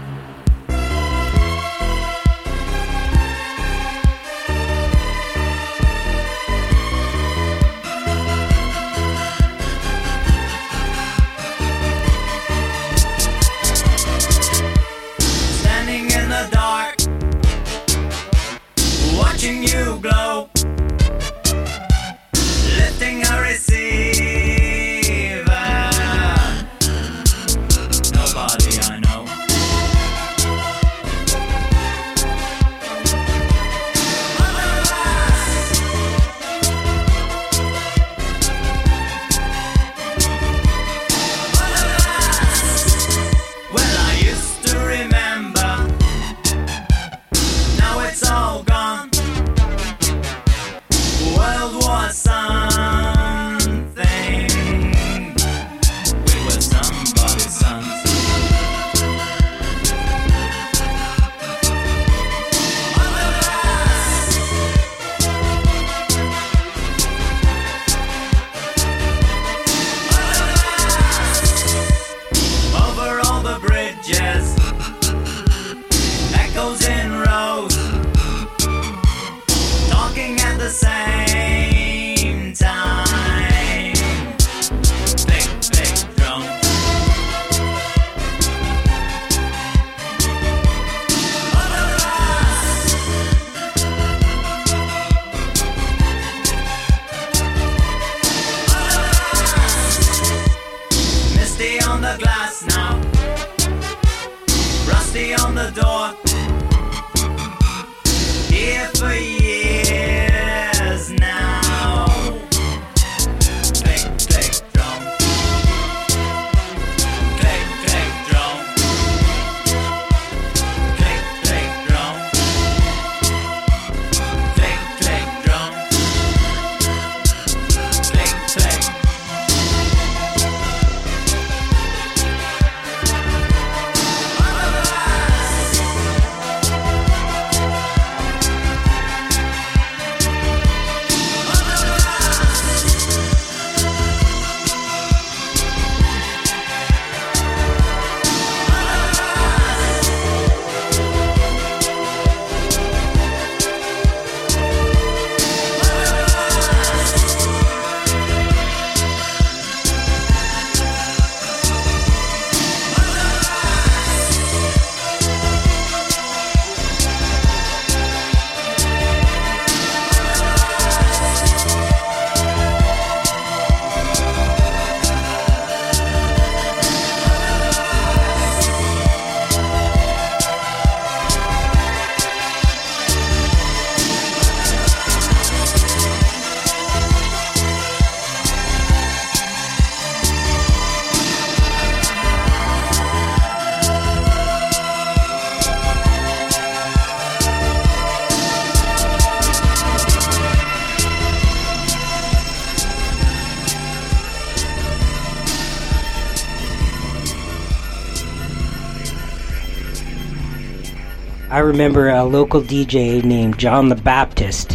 Remember 211.62 212.10
a 212.10 212.24
local 212.24 212.62
DJ 212.62 213.24
named 213.24 213.58
John 213.60 213.88
the 213.88 213.96
Baptist, 213.96 214.74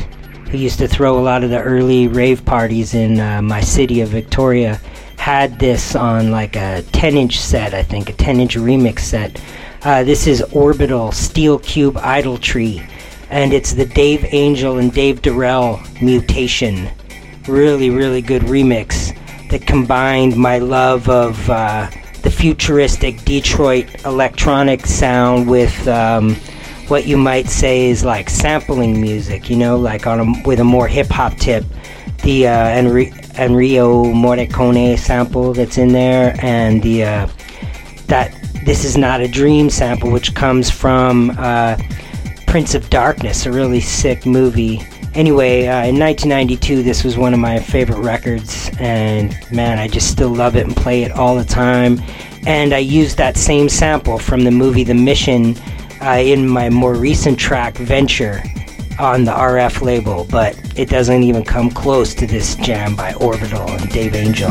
who 0.50 0.58
used 0.58 0.78
to 0.78 0.86
throw 0.86 1.18
a 1.18 1.20
lot 1.20 1.42
of 1.42 1.50
the 1.50 1.60
early 1.60 2.06
rave 2.06 2.44
parties 2.44 2.94
in 2.94 3.18
uh, 3.18 3.42
my 3.42 3.60
city 3.60 4.00
of 4.00 4.10
Victoria, 4.10 4.80
had 5.16 5.58
this 5.58 5.96
on 5.96 6.30
like 6.30 6.54
a 6.54 6.82
10 6.92 7.16
inch 7.16 7.40
set, 7.40 7.74
I 7.74 7.82
think, 7.82 8.08
a 8.08 8.12
10 8.12 8.40
inch 8.40 8.56
remix 8.56 9.00
set. 9.00 9.40
Uh, 9.82 10.04
this 10.04 10.26
is 10.26 10.42
Orbital 10.52 11.12
Steel 11.12 11.58
Cube 11.58 11.96
Idolatry, 11.96 12.82
and 13.30 13.52
it's 13.52 13.72
the 13.72 13.86
Dave 13.86 14.24
Angel 14.32 14.78
and 14.78 14.92
Dave 14.92 15.22
Dorrell 15.22 15.80
mutation. 16.00 16.88
Really, 17.48 17.90
really 17.90 18.22
good 18.22 18.42
remix 18.42 19.16
that 19.50 19.66
combined 19.66 20.36
my 20.36 20.58
love 20.58 21.08
of 21.08 21.50
uh, 21.50 21.90
the 22.22 22.30
futuristic 22.30 23.24
Detroit 23.24 24.04
electronic 24.04 24.86
sound 24.86 25.48
with 25.48 25.86
um, 25.88 26.36
what 26.88 27.06
you 27.06 27.16
might 27.16 27.48
say 27.48 27.86
is 27.86 28.04
like 28.04 28.30
sampling 28.30 29.00
music, 29.00 29.50
you 29.50 29.56
know, 29.56 29.76
like 29.76 30.06
on 30.06 30.20
a, 30.20 30.42
with 30.46 30.60
a 30.60 30.64
more 30.64 30.88
hip 30.88 31.08
hop 31.08 31.36
tip. 31.36 31.64
The 32.22 32.48
uh, 32.48 32.66
Enri- 32.68 33.12
Ennio 33.34 34.12
Morricone 34.12 34.98
sample 34.98 35.52
that's 35.52 35.78
in 35.78 35.92
there, 35.92 36.34
and 36.42 36.82
the 36.82 37.04
uh, 37.04 37.28
that 38.06 38.34
this 38.64 38.84
is 38.84 38.96
not 38.96 39.20
a 39.20 39.28
dream 39.28 39.70
sample, 39.70 40.10
which 40.10 40.34
comes 40.34 40.70
from 40.70 41.30
uh, 41.38 41.76
Prince 42.46 42.74
of 42.74 42.88
Darkness, 42.90 43.46
a 43.46 43.52
really 43.52 43.80
sick 43.80 44.24
movie 44.24 44.80
anyway, 45.16 45.66
uh, 45.66 45.86
in 45.86 45.98
1992, 45.98 46.82
this 46.82 47.02
was 47.02 47.16
one 47.16 47.32
of 47.32 47.40
my 47.40 47.58
favorite 47.58 48.00
records, 48.00 48.70
and 48.78 49.36
man, 49.50 49.78
I 49.78 49.88
just 49.88 50.10
still 50.10 50.28
love 50.28 50.56
it 50.56 50.66
and 50.66 50.76
play 50.76 51.02
it 51.02 51.12
all 51.12 51.34
the 51.34 51.44
time. 51.44 52.00
And 52.46 52.72
I 52.72 52.78
used 52.78 53.16
that 53.16 53.36
same 53.36 53.68
sample 53.68 54.18
from 54.18 54.44
the 54.44 54.50
movie 54.50 54.84
The 54.84 54.94
Mission 54.94 55.56
uh, 56.02 56.18
in 56.18 56.48
my 56.48 56.70
more 56.70 56.94
recent 56.94 57.38
track, 57.38 57.74
Venture, 57.76 58.42
on 58.98 59.24
the 59.24 59.32
RF 59.32 59.82
label, 59.82 60.26
but 60.30 60.58
it 60.78 60.88
doesn't 60.88 61.22
even 61.22 61.44
come 61.44 61.70
close 61.70 62.14
to 62.14 62.26
this 62.26 62.54
jam 62.56 62.96
by 62.96 63.12
Orbital 63.14 63.68
and 63.68 63.90
Dave 63.90 64.14
Angel. 64.14 64.50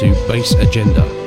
To 0.00 0.14
Bass 0.26 0.54
Agenda. 0.54 1.19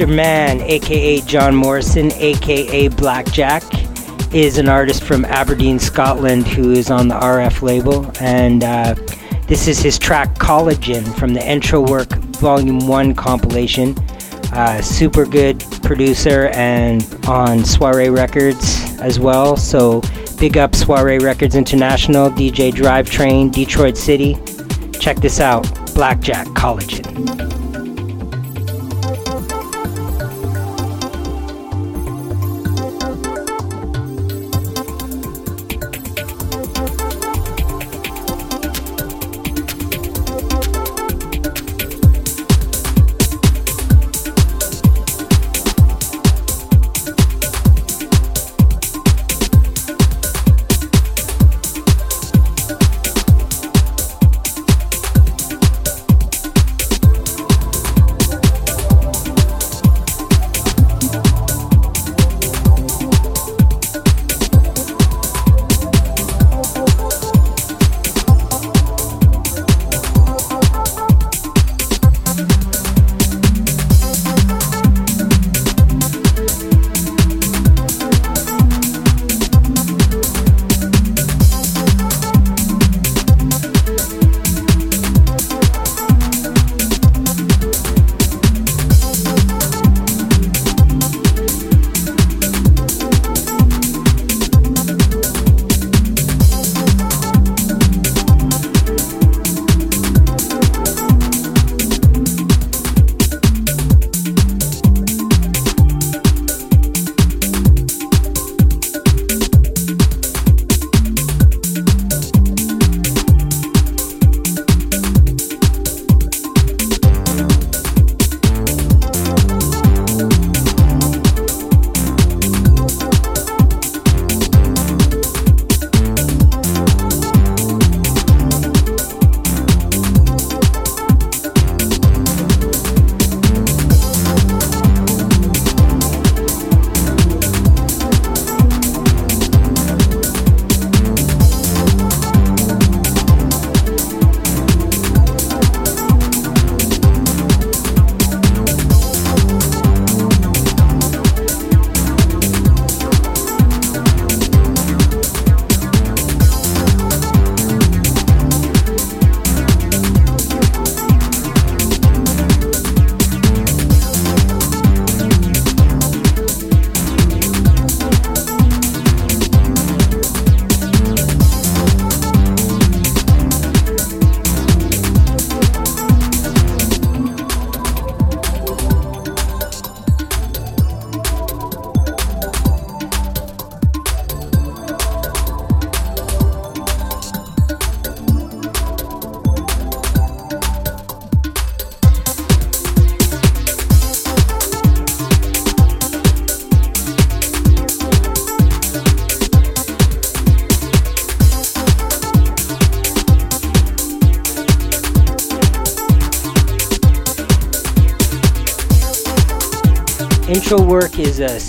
Mr. 0.00 0.16
Man, 0.16 0.62
aka 0.62 1.20
John 1.20 1.54
Morrison, 1.54 2.10
aka 2.14 2.88
Black 2.88 3.30
Jack, 3.32 3.62
is 4.32 4.56
an 4.56 4.66
artist 4.66 5.04
from 5.04 5.26
Aberdeen, 5.26 5.78
Scotland, 5.78 6.48
who 6.48 6.72
is 6.72 6.90
on 6.90 7.08
the 7.08 7.14
RF 7.14 7.60
label, 7.60 8.10
and 8.18 8.64
uh, 8.64 8.94
this 9.46 9.68
is 9.68 9.78
his 9.80 9.98
track 9.98 10.34
Collagen 10.36 11.06
from 11.18 11.34
the 11.34 11.46
Intro 11.46 11.82
Work 11.82 12.14
Volume 12.38 12.86
1 12.86 13.14
compilation. 13.14 13.94
Uh, 14.54 14.80
super 14.80 15.26
good 15.26 15.62
producer 15.82 16.46
and 16.54 17.06
on 17.26 17.62
Soiree 17.62 18.08
Records 18.08 18.98
as 19.00 19.20
well. 19.20 19.54
So 19.54 20.00
big 20.38 20.56
up 20.56 20.74
Soiree 20.74 21.18
Records 21.18 21.56
International, 21.56 22.30
DJ 22.30 22.72
Drivetrain, 22.72 23.52
Detroit 23.52 23.98
City. 23.98 24.38
Check 24.98 25.18
this 25.18 25.40
out 25.40 25.68
Black 25.92 26.20
Jack 26.20 26.46
Collagen. 26.48 27.59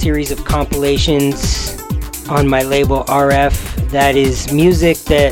Series 0.01 0.31
of 0.31 0.43
compilations 0.45 1.79
on 2.27 2.47
my 2.47 2.63
label 2.63 3.03
RF 3.03 3.91
that 3.91 4.15
is 4.15 4.51
music 4.51 4.97
that 5.01 5.31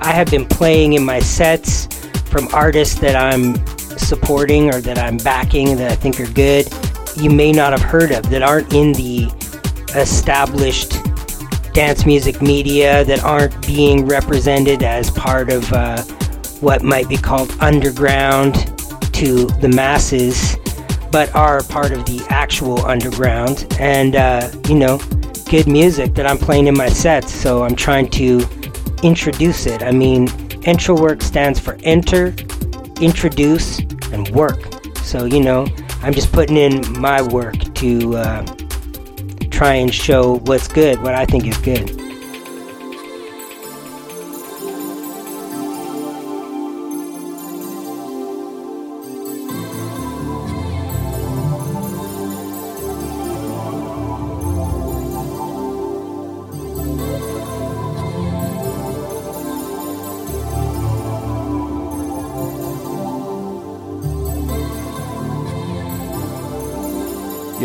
I 0.00 0.10
have 0.10 0.30
been 0.30 0.46
playing 0.46 0.94
in 0.94 1.04
my 1.04 1.18
sets 1.18 1.84
from 2.30 2.48
artists 2.54 2.98
that 3.00 3.14
I'm 3.14 3.56
supporting 3.98 4.72
or 4.72 4.80
that 4.80 4.96
I'm 4.96 5.18
backing 5.18 5.76
that 5.76 5.92
I 5.92 5.96
think 5.96 6.18
are 6.18 6.32
good. 6.32 6.66
You 7.18 7.28
may 7.28 7.52
not 7.52 7.72
have 7.72 7.82
heard 7.82 8.10
of 8.10 8.30
that 8.30 8.42
aren't 8.42 8.72
in 8.72 8.94
the 8.94 9.26
established 9.94 10.96
dance 11.74 12.06
music 12.06 12.40
media 12.40 13.04
that 13.04 13.22
aren't 13.22 13.66
being 13.66 14.06
represented 14.06 14.82
as 14.82 15.10
part 15.10 15.50
of 15.50 15.70
uh, 15.74 16.00
what 16.62 16.82
might 16.82 17.06
be 17.10 17.18
called 17.18 17.54
underground 17.60 18.54
to 19.12 19.44
the 19.60 19.68
masses 19.68 20.56
but 21.16 21.34
are 21.34 21.62
part 21.62 21.92
of 21.92 22.04
the 22.04 22.22
actual 22.28 22.84
underground. 22.84 23.66
And 23.80 24.16
uh, 24.16 24.50
you 24.68 24.74
know 24.74 24.98
good 25.48 25.66
music 25.66 26.12
that 26.14 26.26
i'm 26.26 26.36
playing 26.36 26.66
in 26.66 26.76
my 26.76 26.88
sets 26.88 27.32
so 27.32 27.62
i'm 27.62 27.74
trying 27.74 28.10
to 28.10 28.44
introduce 29.02 29.64
it. 29.64 29.82
I 29.82 29.92
mean 29.92 30.28
intro 30.64 30.94
work 31.00 31.22
stands 31.22 31.58
for 31.58 31.78
enter 31.84 32.34
introduce 33.00 33.78
and 34.12 34.28
work. 34.28 34.60
So 34.98 35.24
you 35.24 35.40
know 35.40 35.66
i'm 36.02 36.12
just 36.12 36.32
putting 36.32 36.58
in 36.58 36.82
my 37.00 37.22
work 37.22 37.56
to 37.76 38.16
uh, 38.16 38.44
try 39.50 39.72
and 39.72 39.94
show 39.94 40.36
what's 40.40 40.68
good 40.68 41.00
what 41.00 41.14
i 41.14 41.24
think 41.24 41.46
is 41.46 41.56
good 41.56 42.05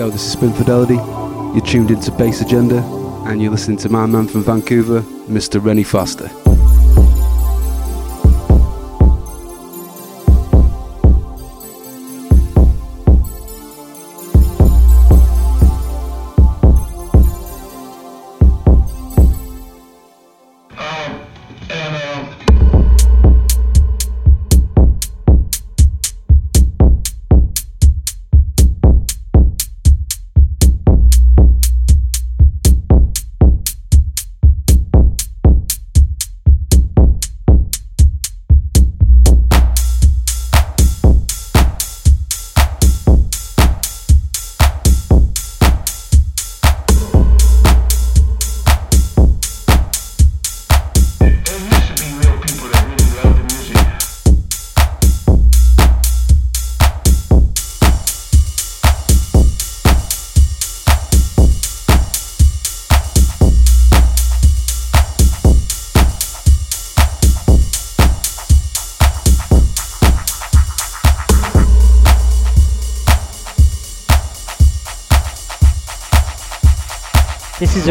Yo, 0.01 0.09
this 0.09 0.25
is 0.25 0.31
Spin 0.31 0.51
Fidelity. 0.51 0.95
You're 0.95 1.63
tuned 1.63 1.91
into 1.91 2.11
Bass 2.13 2.41
Agenda, 2.41 2.81
and 3.27 3.39
you're 3.39 3.51
listening 3.51 3.77
to 3.77 3.89
my 3.89 4.07
man 4.07 4.27
from 4.27 4.43
Vancouver, 4.43 5.01
Mr. 5.29 5.63
Rennie 5.63 5.83
Foster. 5.83 6.27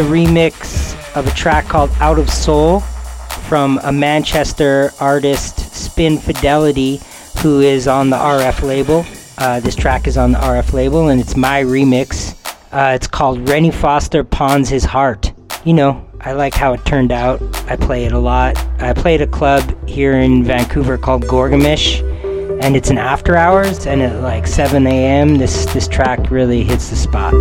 A 0.00 0.02
remix 0.02 0.94
of 1.14 1.26
a 1.26 1.30
track 1.32 1.66
called 1.66 1.90
Out 2.00 2.18
of 2.18 2.30
Soul 2.30 2.80
from 2.80 3.78
a 3.82 3.92
Manchester 3.92 4.92
artist, 4.98 5.74
Spin 5.74 6.16
Fidelity, 6.16 7.02
who 7.42 7.60
is 7.60 7.86
on 7.86 8.08
the 8.08 8.16
RF 8.16 8.62
label. 8.62 9.04
Uh, 9.36 9.60
this 9.60 9.76
track 9.76 10.06
is 10.06 10.16
on 10.16 10.32
the 10.32 10.38
RF 10.38 10.72
label, 10.72 11.10
and 11.10 11.20
it's 11.20 11.36
my 11.36 11.62
remix. 11.62 12.34
Uh, 12.72 12.94
it's 12.94 13.06
called 13.06 13.46
Rennie 13.46 13.70
Foster 13.70 14.24
Pawns 14.24 14.70
His 14.70 14.84
Heart. 14.86 15.34
You 15.66 15.74
know, 15.74 16.08
I 16.22 16.32
like 16.32 16.54
how 16.54 16.72
it 16.72 16.82
turned 16.86 17.12
out. 17.12 17.42
I 17.70 17.76
play 17.76 18.06
it 18.06 18.12
a 18.12 18.18
lot. 18.18 18.56
I 18.80 18.94
play 18.94 19.16
at 19.16 19.20
a 19.20 19.26
club 19.26 19.86
here 19.86 20.14
in 20.14 20.44
Vancouver 20.44 20.96
called 20.96 21.28
Gorg-O-Mish, 21.28 22.00
and 22.00 22.74
it's 22.74 22.88
an 22.88 22.96
after 22.96 23.36
hours. 23.36 23.86
And 23.86 24.00
at 24.00 24.22
like 24.22 24.46
7 24.46 24.86
a.m., 24.86 25.36
this 25.36 25.66
this 25.74 25.86
track 25.86 26.30
really 26.30 26.64
hits 26.64 26.88
the 26.88 26.96
spot. 26.96 27.34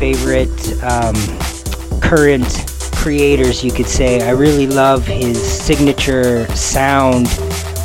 Favorite 0.00 0.82
um, 0.82 1.14
current 2.00 2.64
creators, 2.94 3.62
you 3.62 3.70
could 3.70 3.86
say. 3.86 4.26
I 4.26 4.30
really 4.30 4.66
love 4.66 5.06
his 5.06 5.38
signature 5.38 6.46
sound, 6.56 7.28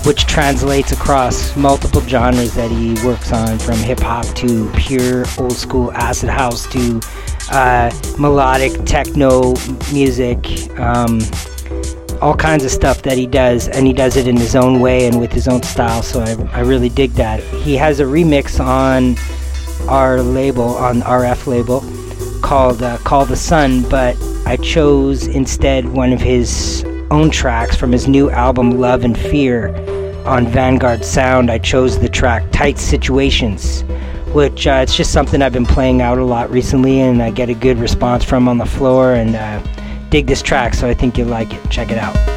which 0.05 0.26
translates 0.26 0.93
across 0.93 1.57
multiple 1.57 1.99
genres 1.99 2.53
that 2.53 2.72
he 2.72 2.93
works 3.05 3.34
on, 3.34 3.59
from 3.59 3.76
hip 3.80 3.99
hop 3.99 4.26
to 4.38 4.72
pure 4.78 5.26
old 5.38 5.57
school 5.57 5.91
acid 5.91 6.30
house 6.30 6.66
to 6.68 7.01
uh, 7.51 7.91
melodic 8.18 8.86
techno 8.86 9.53
music. 9.91 10.70
Um, 10.80 11.20
all 12.22 12.34
kinds 12.36 12.63
of 12.63 12.72
stuff 12.72 13.01
that 13.01 13.18
he 13.18 13.28
does, 13.28 13.68
and 13.68 13.86
he 13.86 13.91
does 13.91 14.16
it 14.16 14.26
in 14.26 14.38
his 14.38 14.55
own 14.55 14.80
way 14.80 15.05
and 15.05 15.20
with 15.20 15.34
his 15.34 15.49
own 15.49 15.61
style. 15.63 16.01
So 16.01 16.22
I, 16.22 16.59
I 16.59 16.61
really 16.61 16.88
dig 16.88 17.11
that. 17.16 17.41
He 17.41 17.76
has 17.76 17.99
a 17.99 18.05
remix 18.05 18.57
on 18.63 19.18
our 19.89 20.22
label, 20.22 20.76
on 20.78 21.01
RF 21.01 21.45
label, 21.45 21.82
called 22.45 22.83
uh, 22.83 22.97
"Call 22.99 23.25
the 23.25 23.35
Sun," 23.35 23.89
but 23.89 24.15
I 24.45 24.57
chose 24.57 25.25
instead 25.25 25.89
one 25.89 26.13
of 26.13 26.21
his 26.21 26.85
own 27.09 27.31
tracks 27.31 27.75
from 27.75 27.91
his 27.91 28.07
new 28.07 28.29
album 28.29 28.79
Love 28.79 29.03
and 29.03 29.17
Fear 29.17 29.69
on 30.27 30.45
Vanguard 30.47 31.03
Sound. 31.03 31.49
I 31.49 31.57
chose 31.57 31.97
the 31.97 32.07
track 32.07 32.51
Tight 32.51 32.77
Situations, 32.77 33.81
which 34.33 34.67
uh, 34.67 34.81
it's 34.83 34.95
just 34.95 35.11
something 35.11 35.41
I've 35.41 35.53
been 35.53 35.65
playing 35.65 36.03
out 36.03 36.19
a 36.19 36.23
lot 36.23 36.51
recently 36.51 37.01
and 37.01 37.21
I 37.21 37.31
get 37.31 37.49
a 37.49 37.55
good 37.55 37.79
response 37.79 38.23
from 38.23 38.47
on 38.47 38.59
the 38.59 38.65
floor 38.65 39.15
and 39.15 39.35
uh, 39.35 39.59
dig 40.09 40.27
this 40.27 40.43
track, 40.43 40.75
so 40.75 40.87
I 40.87 40.93
think 40.93 41.17
you'll 41.17 41.27
like 41.27 41.51
it. 41.51 41.69
Check 41.71 41.89
it 41.89 41.97
out. 41.97 42.34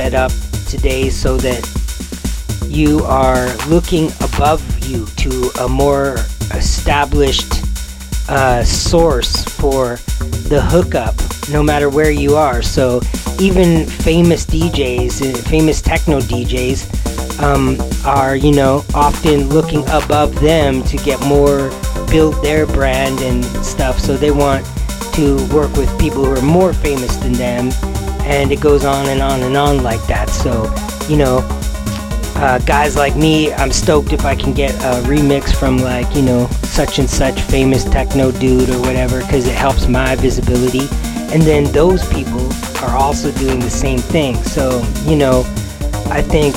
Set 0.00 0.14
up 0.14 0.32
today 0.66 1.10
so 1.10 1.36
that 1.36 1.60
you 2.64 3.00
are 3.00 3.54
looking 3.66 4.10
above 4.22 4.62
you 4.88 5.04
to 5.14 5.50
a 5.60 5.68
more 5.68 6.16
established 6.54 7.62
uh, 8.30 8.64
source 8.64 9.44
for 9.44 9.96
the 10.48 10.58
hookup, 10.58 11.14
no 11.52 11.62
matter 11.62 11.90
where 11.90 12.10
you 12.10 12.34
are. 12.34 12.62
So 12.62 13.02
even 13.38 13.84
famous 13.84 14.46
DJs, 14.46 15.12
uh, 15.20 15.42
famous 15.50 15.82
techno 15.82 16.20
DJs, 16.20 16.80
um, 17.42 17.76
are 18.06 18.34
you 18.36 18.52
know 18.52 18.86
often 18.94 19.50
looking 19.50 19.82
above 19.90 20.34
them 20.40 20.82
to 20.84 20.96
get 20.96 21.20
more, 21.26 21.68
build 22.10 22.42
their 22.42 22.64
brand 22.64 23.20
and 23.20 23.44
stuff. 23.62 23.98
So 23.98 24.16
they 24.16 24.30
want 24.30 24.64
to 25.12 25.36
work 25.52 25.76
with 25.76 25.90
people 26.00 26.24
who 26.24 26.32
are 26.32 26.40
more 26.40 26.72
famous 26.72 27.16
than 27.16 27.34
them 27.34 27.68
and 28.30 28.52
it 28.52 28.60
goes 28.60 28.84
on 28.84 29.08
and 29.08 29.20
on 29.20 29.42
and 29.42 29.56
on 29.56 29.82
like 29.82 30.02
that. 30.06 30.30
So, 30.30 30.72
you 31.08 31.16
know, 31.16 31.38
uh, 32.36 32.58
guys 32.60 32.96
like 32.96 33.16
me, 33.16 33.52
I'm 33.52 33.72
stoked 33.72 34.12
if 34.12 34.24
I 34.24 34.36
can 34.36 34.54
get 34.54 34.72
a 34.76 35.02
remix 35.06 35.52
from 35.52 35.78
like, 35.78 36.14
you 36.14 36.22
know, 36.22 36.46
such 36.62 37.00
and 37.00 37.10
such 37.10 37.40
famous 37.40 37.84
techno 37.84 38.30
dude 38.30 38.70
or 38.70 38.80
whatever, 38.80 39.20
because 39.20 39.48
it 39.48 39.54
helps 39.54 39.88
my 39.88 40.14
visibility. 40.14 40.86
And 41.34 41.42
then 41.42 41.64
those 41.72 42.08
people 42.08 42.52
are 42.82 42.96
also 42.96 43.32
doing 43.32 43.58
the 43.58 43.70
same 43.70 43.98
thing. 43.98 44.36
So, 44.36 44.80
you 45.04 45.16
know, 45.16 45.40
I 46.06 46.22
think 46.22 46.54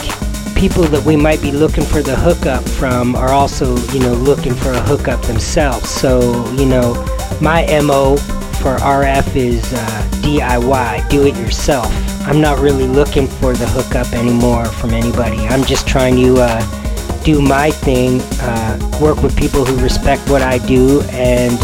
people 0.55 0.83
that 0.83 1.03
we 1.03 1.15
might 1.15 1.41
be 1.41 1.51
looking 1.51 1.83
for 1.83 2.03
the 2.03 2.15
hookup 2.15 2.63
from 2.63 3.15
are 3.15 3.31
also, 3.31 3.75
you 3.93 3.99
know, 3.99 4.13
looking 4.13 4.53
for 4.53 4.71
a 4.71 4.79
hookup 4.79 5.23
themselves. 5.23 5.89
So, 5.89 6.49
you 6.51 6.67
know, 6.67 6.93
my 7.41 7.65
MO 7.81 8.17
for 8.63 8.77
RF 8.77 9.35
is 9.35 9.73
uh, 9.73 10.09
DIY, 10.21 11.09
do 11.09 11.27
it 11.27 11.35
yourself. 11.35 11.91
I'm 12.25 12.39
not 12.39 12.59
really 12.59 12.87
looking 12.87 13.27
for 13.27 13.51
the 13.51 13.67
hookup 13.67 14.13
anymore 14.13 14.63
from 14.63 14.91
anybody. 14.91 15.39
I'm 15.47 15.65
just 15.65 15.85
trying 15.85 16.15
to 16.15 16.37
uh, 16.39 17.23
do 17.25 17.41
my 17.41 17.71
thing, 17.71 18.21
uh, 18.39 18.99
work 19.01 19.21
with 19.21 19.35
people 19.35 19.65
who 19.65 19.75
respect 19.83 20.29
what 20.29 20.41
I 20.41 20.59
do, 20.59 21.01
and 21.11 21.59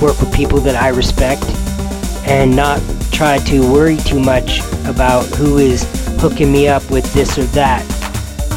work 0.00 0.18
with 0.20 0.32
people 0.34 0.58
that 0.60 0.74
I 0.74 0.88
respect, 0.88 1.44
and 2.26 2.56
not 2.56 2.80
try 3.12 3.36
to 3.40 3.70
worry 3.70 3.98
too 3.98 4.18
much 4.18 4.60
about 4.86 5.26
who 5.36 5.58
is 5.58 5.86
hooking 6.18 6.50
me 6.50 6.66
up 6.66 6.90
with 6.90 7.12
this 7.12 7.36
or 7.36 7.44
that. 7.52 7.84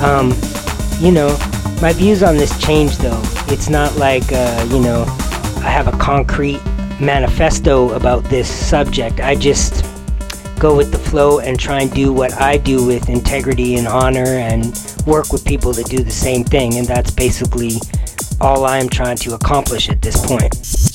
Um, 0.01 0.31
you 1.05 1.11
know, 1.11 1.37
my 1.81 1.91
views 1.91 2.23
on 2.23 2.37
this 2.37 2.57
change 2.57 2.99
though. 2.99 3.21
It's 3.47 3.67
not 3.67 3.97
like, 3.97 4.31
uh, 4.31 4.65
you 4.71 4.79
know, 4.79 5.03
I 5.57 5.69
have 5.69 5.89
a 5.89 5.97
concrete 5.97 6.61
manifesto 7.01 7.93
about 7.93 8.23
this 8.25 8.47
subject. 8.47 9.19
I 9.19 9.35
just 9.35 9.83
go 10.59 10.75
with 10.75 10.91
the 10.91 10.99
flow 10.99 11.39
and 11.39 11.59
try 11.59 11.81
and 11.81 11.91
do 11.91 12.13
what 12.13 12.33
I 12.39 12.57
do 12.57 12.85
with 12.85 13.09
integrity 13.09 13.75
and 13.75 13.87
honor 13.87 14.25
and 14.25 14.79
work 15.07 15.33
with 15.33 15.43
people 15.43 15.73
that 15.73 15.87
do 15.87 16.03
the 16.03 16.11
same 16.11 16.43
thing. 16.43 16.77
And 16.77 16.87
that's 16.87 17.11
basically 17.11 17.77
all 18.39 18.65
I'm 18.65 18.87
trying 18.87 19.17
to 19.17 19.33
accomplish 19.33 19.89
at 19.89 20.01
this 20.01 20.23
point. 20.25 20.90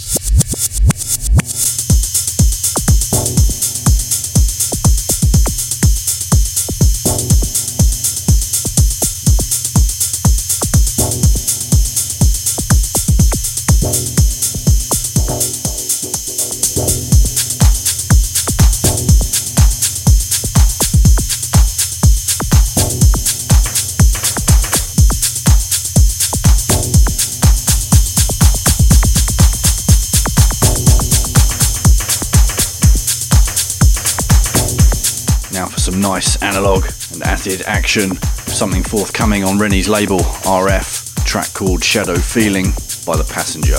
Action. 37.46 38.16
Something 38.46 38.82
forthcoming 38.82 39.44
on 39.44 39.56
Rennie's 39.56 39.88
label, 39.88 40.18
RF, 40.18 41.24
track 41.24 41.52
called 41.54 41.84
Shadow 41.84 42.16
Feeling 42.16 42.64
by 43.06 43.16
The 43.16 43.28
Passenger. 43.32 43.76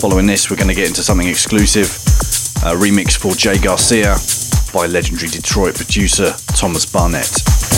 Following 0.00 0.26
this, 0.26 0.50
we're 0.50 0.56
going 0.56 0.68
to 0.68 0.74
get 0.74 0.88
into 0.88 1.02
something 1.02 1.26
exclusive 1.26 1.86
a 2.64 2.76
remix 2.76 3.16
for 3.16 3.32
J 3.32 3.58
Garcia 3.58 4.16
by 4.74 4.86
legendary 4.86 5.28
Detroit 5.28 5.74
producer 5.74 6.34
Thomas 6.48 6.84
Barnett. 6.84 7.69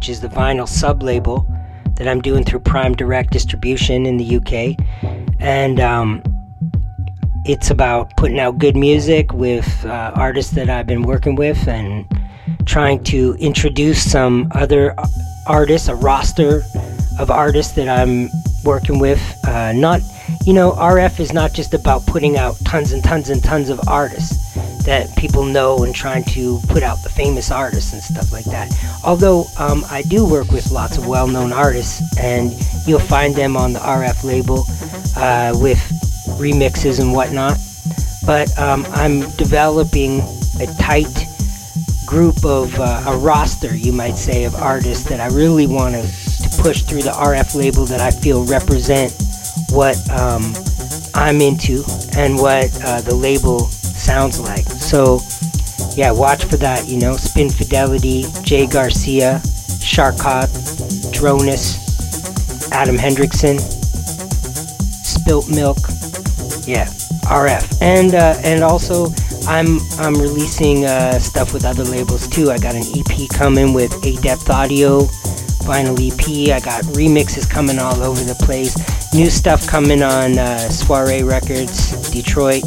Which 0.00 0.08
is 0.08 0.22
the 0.22 0.28
vinyl 0.28 0.66
sub 0.66 1.02
label 1.02 1.46
that 1.96 2.08
I'm 2.08 2.22
doing 2.22 2.42
through 2.42 2.60
Prime 2.60 2.94
Direct 2.94 3.30
Distribution 3.30 4.06
in 4.06 4.16
the 4.16 4.36
UK. 4.36 4.82
And 5.38 5.78
um, 5.78 6.22
it's 7.44 7.70
about 7.70 8.16
putting 8.16 8.40
out 8.40 8.56
good 8.56 8.76
music 8.76 9.34
with 9.34 9.84
uh, 9.84 10.10
artists 10.14 10.54
that 10.54 10.70
I've 10.70 10.86
been 10.86 11.02
working 11.02 11.34
with 11.34 11.68
and 11.68 12.06
trying 12.64 13.04
to 13.04 13.36
introduce 13.40 14.10
some 14.10 14.50
other 14.54 14.96
artists, 15.46 15.88
a 15.88 15.94
roster 15.94 16.62
of 17.18 17.30
artists 17.30 17.74
that 17.74 17.90
I'm 17.90 18.30
working 18.64 19.00
with. 19.00 19.20
Uh, 19.46 19.72
not, 19.72 20.00
you 20.46 20.54
know, 20.54 20.70
RF 20.72 21.20
is 21.20 21.34
not 21.34 21.52
just 21.52 21.74
about 21.74 22.06
putting 22.06 22.38
out 22.38 22.56
tons 22.64 22.92
and 22.92 23.04
tons 23.04 23.28
and 23.28 23.44
tons 23.44 23.68
of 23.68 23.78
artists 23.86 24.54
that 24.84 25.14
people 25.18 25.44
know 25.44 25.84
and 25.84 25.94
trying 25.94 26.24
to 26.24 26.58
put 26.68 26.82
out 26.82 27.02
the 27.02 27.10
famous 27.10 27.50
artists 27.50 27.92
and 27.92 28.02
stuff 28.02 28.32
like 28.32 28.46
that. 28.46 28.70
Although 29.04 29.46
um, 29.58 29.84
I 29.90 30.02
do 30.02 30.26
work 30.26 30.50
with 30.50 30.70
lots 30.70 30.98
of 30.98 31.06
well 31.06 31.26
known 31.26 31.52
artists, 31.52 32.02
and 32.18 32.52
you'll 32.86 33.00
find 33.00 33.34
them 33.34 33.56
on 33.56 33.72
the 33.72 33.80
RF 33.80 34.24
label 34.24 34.64
uh, 35.16 35.52
with 35.58 35.78
remixes 36.38 37.00
and 37.00 37.12
whatnot. 37.12 37.58
But 38.26 38.56
um, 38.58 38.86
I'm 38.90 39.30
developing 39.36 40.20
a 40.60 40.66
tight 40.78 41.26
group 42.06 42.44
of 42.44 42.78
uh, 42.78 43.04
a 43.06 43.16
roster, 43.16 43.74
you 43.74 43.92
might 43.92 44.16
say, 44.16 44.44
of 44.44 44.54
artists 44.56 45.08
that 45.08 45.20
I 45.20 45.28
really 45.28 45.66
want 45.66 45.94
to, 45.94 46.02
to 46.02 46.62
push 46.62 46.82
through 46.82 47.02
the 47.02 47.12
RF 47.12 47.54
label 47.54 47.86
that 47.86 48.00
I 48.00 48.10
feel 48.10 48.44
represent 48.44 49.14
what 49.70 49.96
um, 50.10 50.52
I'm 51.14 51.40
into 51.40 51.84
and 52.16 52.36
what 52.36 52.68
uh, 52.82 53.00
the 53.02 53.14
label 53.14 53.60
sounds 53.68 54.40
like. 54.40 54.64
So, 54.64 55.20
yeah, 55.96 56.10
watch 56.10 56.44
for 56.44 56.56
that. 56.56 56.88
You 56.88 56.98
know, 56.98 57.16
Spin 57.16 57.50
Fidelity, 57.50 58.24
J 58.42 58.66
Garcia, 58.66 59.40
Sharkot, 59.44 60.48
Dronus, 61.12 62.72
Adam 62.72 62.96
Hendrickson, 62.96 63.60
Spilt 65.04 65.48
Milk. 65.48 65.78
Yeah, 66.66 66.86
RF, 67.26 67.80
and 67.80 68.14
uh, 68.14 68.34
and 68.44 68.62
also 68.62 69.08
I'm 69.46 69.80
I'm 69.98 70.14
releasing 70.14 70.84
uh, 70.84 71.18
stuff 71.18 71.52
with 71.52 71.64
other 71.64 71.84
labels 71.84 72.28
too. 72.28 72.50
I 72.50 72.58
got 72.58 72.74
an 72.74 72.84
EP 72.94 73.28
coming 73.30 73.72
with 73.72 73.92
A 74.04 74.14
Depth 74.20 74.48
Audio, 74.50 75.02
vinyl 75.64 75.98
EP. 75.98 76.54
I 76.54 76.60
got 76.64 76.84
remixes 76.94 77.48
coming 77.48 77.78
all 77.78 78.02
over 78.02 78.22
the 78.22 78.34
place. 78.34 78.76
New 79.12 79.28
stuff 79.28 79.66
coming 79.66 80.02
on 80.02 80.38
uh, 80.38 80.58
Soiree 80.58 81.24
Records, 81.24 82.10
Detroit. 82.10 82.62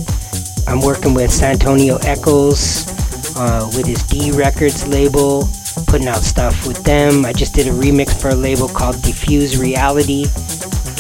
I'm 0.67 0.81
working 0.81 1.13
with 1.13 1.31
Santonio 1.31 1.97
Echols 1.97 2.92
uh, 3.35 3.69
with 3.75 3.85
his 3.85 4.03
D 4.03 4.31
Records 4.31 4.87
label, 4.87 5.47
putting 5.87 6.07
out 6.07 6.21
stuff 6.23 6.67
with 6.67 6.83
them. 6.83 7.25
I 7.25 7.33
just 7.33 7.53
did 7.53 7.67
a 7.67 7.71
remix 7.71 8.19
for 8.19 8.29
a 8.29 8.35
label 8.35 8.67
called 8.67 9.01
Diffuse 9.01 9.57
Reality. 9.57 10.25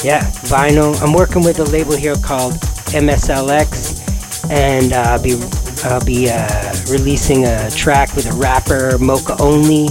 Yeah, 0.03 0.23
vinyl. 0.49 0.99
I'm 1.01 1.13
working 1.13 1.43
with 1.43 1.59
a 1.59 1.63
label 1.65 1.95
here 1.95 2.15
called 2.15 2.53
MSLX, 2.93 4.49
and 4.49 4.93
uh, 4.93 5.03
I'll 5.07 5.23
be 5.23 5.39
I'll 5.83 6.05
be 6.05 6.29
uh, 6.29 6.73
releasing 6.89 7.45
a 7.45 7.69
track 7.71 8.15
with 8.15 8.25
a 8.25 8.35
rapper 8.35 8.97
Mocha 8.97 9.35
Only. 9.41 9.87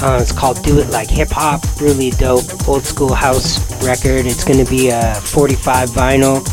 Uh, 0.00 0.18
it's 0.20 0.30
called 0.30 0.62
Do 0.62 0.78
It 0.78 0.90
Like 0.90 1.08
Hip 1.10 1.30
Hop. 1.30 1.64
Really 1.80 2.10
dope, 2.10 2.68
old 2.68 2.84
school 2.84 3.14
house 3.14 3.58
record. 3.84 4.26
It's 4.26 4.44
going 4.44 4.64
to 4.64 4.70
be 4.70 4.90
a 4.90 5.14
45 5.16 5.90
vinyl. 5.90 6.44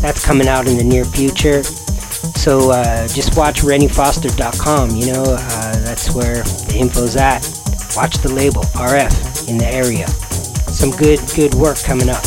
That's 0.00 0.24
coming 0.24 0.48
out 0.48 0.66
in 0.66 0.76
the 0.76 0.84
near 0.84 1.04
future. 1.04 1.62
So 2.38 2.70
uh, 2.70 3.08
just 3.08 3.36
watch 3.36 3.62
RennieFoster.com. 3.62 4.90
You 4.90 5.12
know, 5.12 5.24
uh, 5.26 5.72
that's 5.80 6.14
where 6.14 6.44
the 6.44 6.76
info's 6.78 7.16
at. 7.16 7.42
Watch 7.96 8.18
the 8.18 8.30
label 8.32 8.62
RF 8.78 9.48
in 9.48 9.58
the 9.58 9.66
area. 9.66 10.06
Some 10.70 10.92
good, 10.92 11.18
good 11.34 11.52
work 11.54 11.82
coming 11.82 12.08
up. 12.08 12.22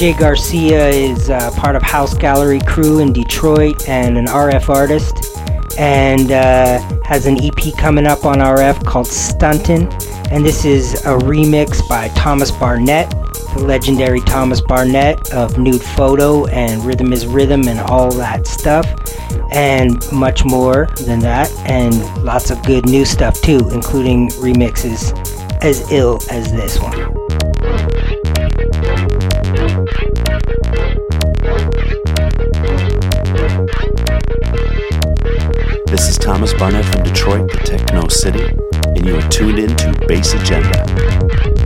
J 0.00 0.14
Garcia 0.14 0.88
is 0.88 1.28
uh, 1.28 1.50
part 1.58 1.76
of 1.76 1.82
House 1.82 2.14
Gallery 2.14 2.60
crew 2.60 3.00
in 3.00 3.12
Detroit 3.12 3.86
and 3.86 4.16
an 4.16 4.28
RF 4.28 4.70
artist, 4.70 5.14
and 5.78 6.32
uh, 6.32 6.78
has 7.04 7.26
an 7.26 7.36
EP 7.44 7.76
coming 7.76 8.06
up 8.06 8.24
on 8.24 8.38
RF 8.38 8.82
called 8.86 9.08
Stuntin'. 9.08 9.92
And 10.30 10.42
this 10.42 10.64
is 10.64 10.94
a 11.04 11.18
remix 11.18 11.86
by 11.86 12.08
Thomas 12.14 12.50
Barnett, 12.50 13.10
the 13.54 13.62
legendary 13.62 14.20
Thomas 14.20 14.62
Barnett 14.62 15.34
of 15.34 15.58
Nude 15.58 15.82
Photo 15.82 16.46
and 16.46 16.82
Rhythm 16.82 17.12
is 17.12 17.26
Rhythm 17.26 17.68
and 17.68 17.78
all 17.80 18.10
that 18.12 18.46
stuff, 18.46 18.86
and 19.52 20.02
much 20.10 20.46
more 20.46 20.88
than 21.04 21.18
that, 21.18 21.50
and 21.68 22.24
lots 22.24 22.50
of 22.50 22.64
good 22.64 22.86
new 22.86 23.04
stuff 23.04 23.38
too, 23.42 23.68
including 23.70 24.30
remixes 24.30 25.12
as 25.62 25.92
ill 25.92 26.20
as 26.30 26.50
this 26.52 26.80
one. 26.80 27.19
Barnett 36.60 36.84
from 36.84 37.04
Detroit, 37.04 37.50
the 37.50 37.56
Techno 37.56 38.06
City, 38.08 38.44
and 38.94 39.06
you 39.06 39.16
are 39.16 39.28
tuned 39.30 39.58
in 39.58 39.74
to 39.76 40.06
Bass 40.06 40.34
Agenda. 40.34 41.59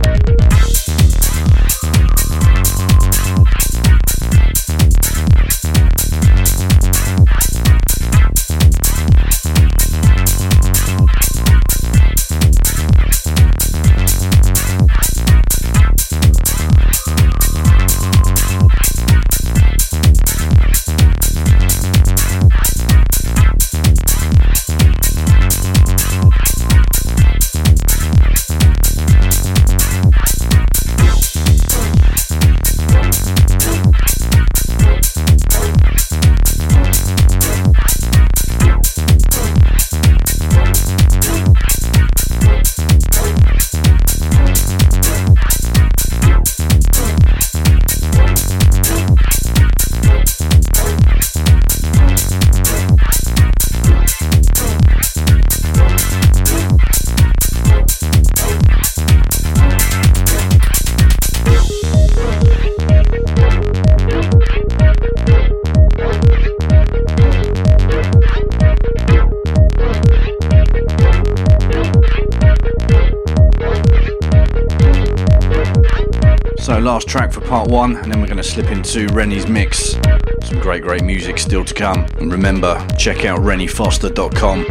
Slip 78.55 78.71
into 78.71 79.05
Rennie's 79.07 79.47
mix. 79.47 79.97
Some 80.43 80.61
great, 80.61 80.81
great 80.81 81.03
music 81.03 81.37
still 81.37 81.65
to 81.65 81.73
come. 81.73 82.05
And 82.19 82.31
remember, 82.31 82.87
check 82.97 83.25
out 83.25 83.39
renniefoster.com 83.41 84.63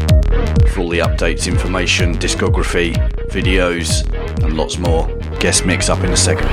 for 0.69 0.81
all 0.81 0.89
the 0.89 1.01
updates, 1.01 1.47
information, 1.47 2.15
discography, 2.15 2.95
videos, 3.29 4.11
and 4.43 4.57
lots 4.57 4.79
more. 4.79 5.07
Guest 5.39 5.67
mix 5.67 5.91
up 5.91 6.03
in 6.03 6.13
a 6.13 6.17
second. 6.17 6.49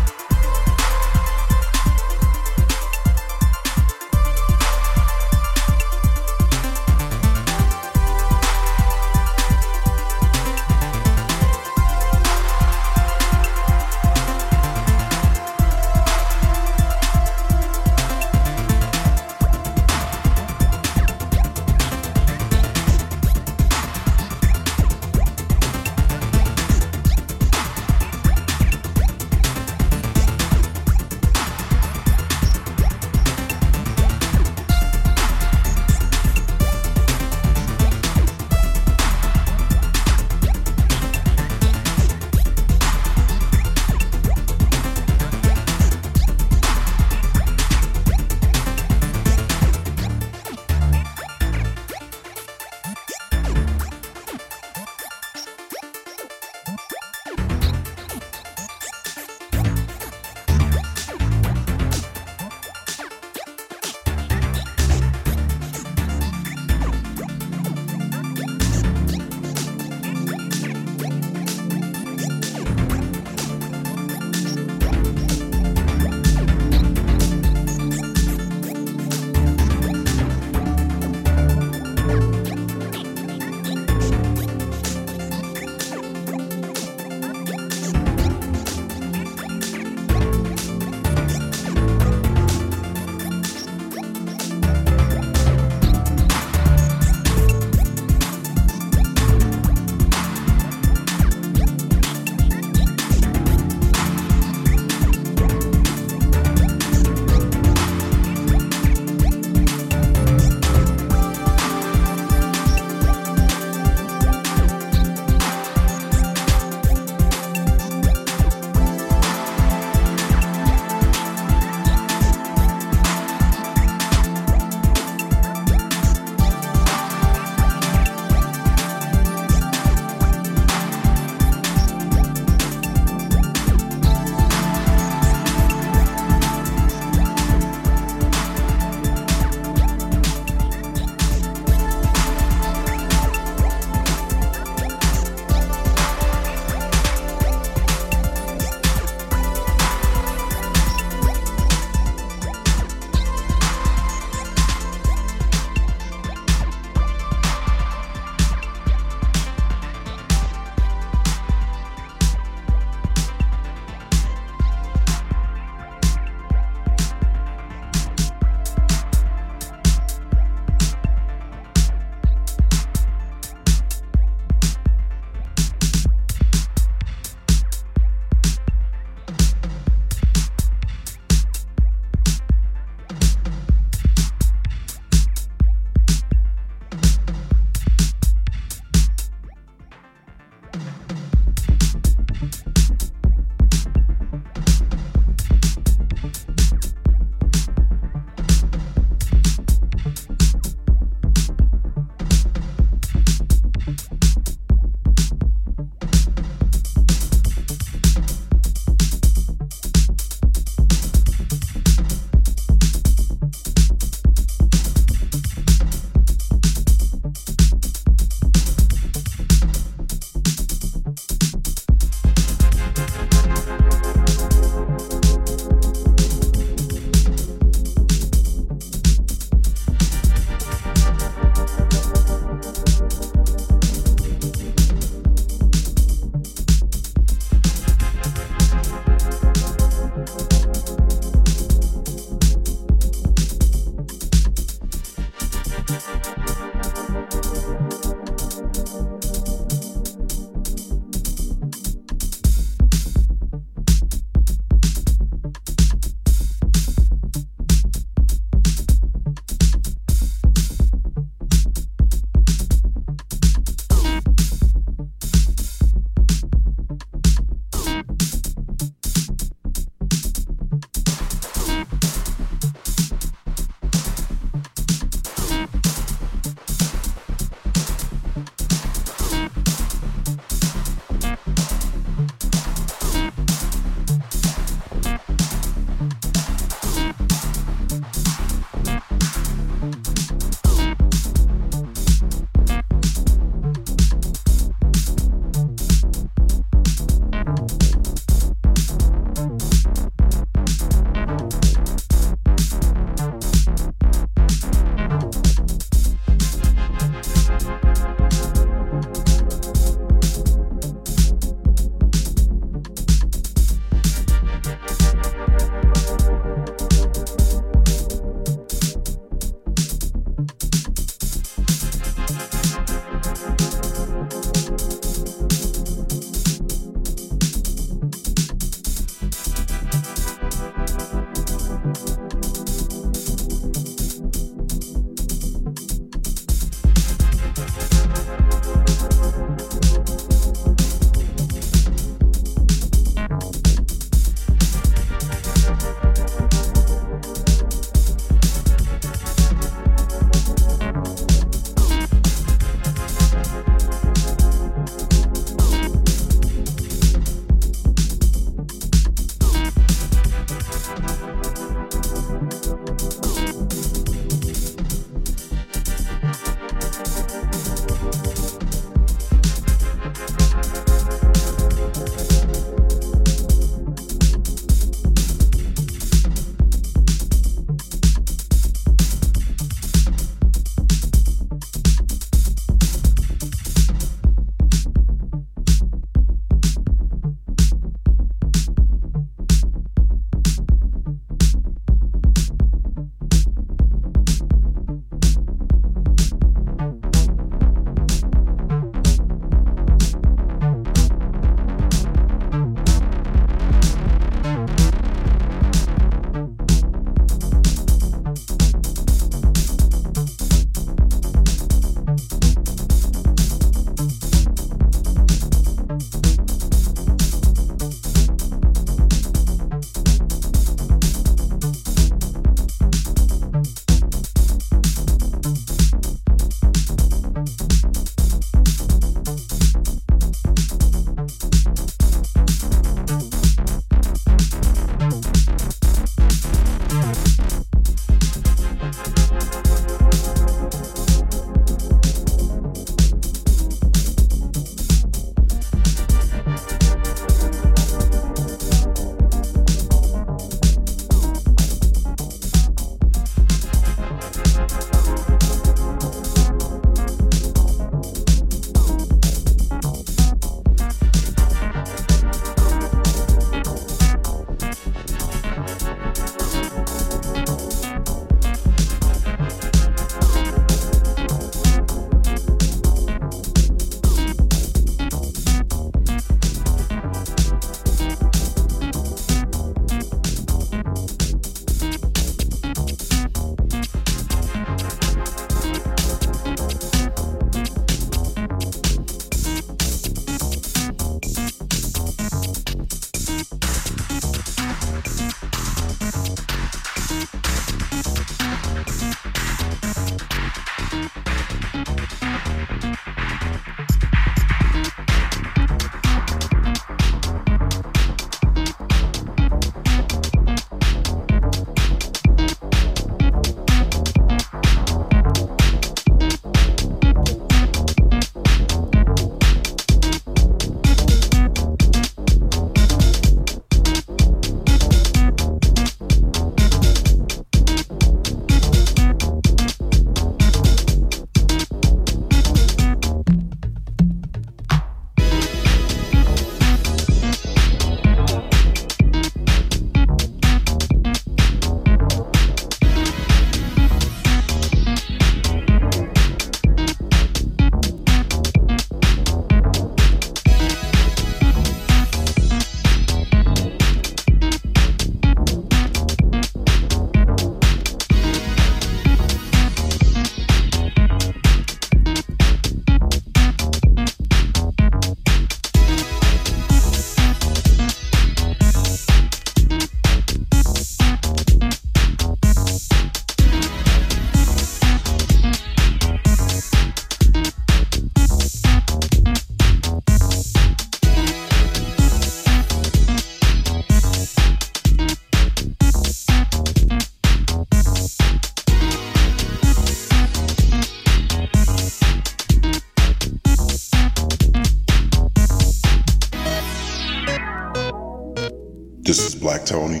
Tony, 599.66 600.00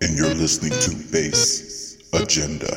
and 0.00 0.16
you're 0.16 0.34
listening 0.34 0.72
to 0.80 1.12
Bass 1.12 1.98
Agenda. 2.14 2.69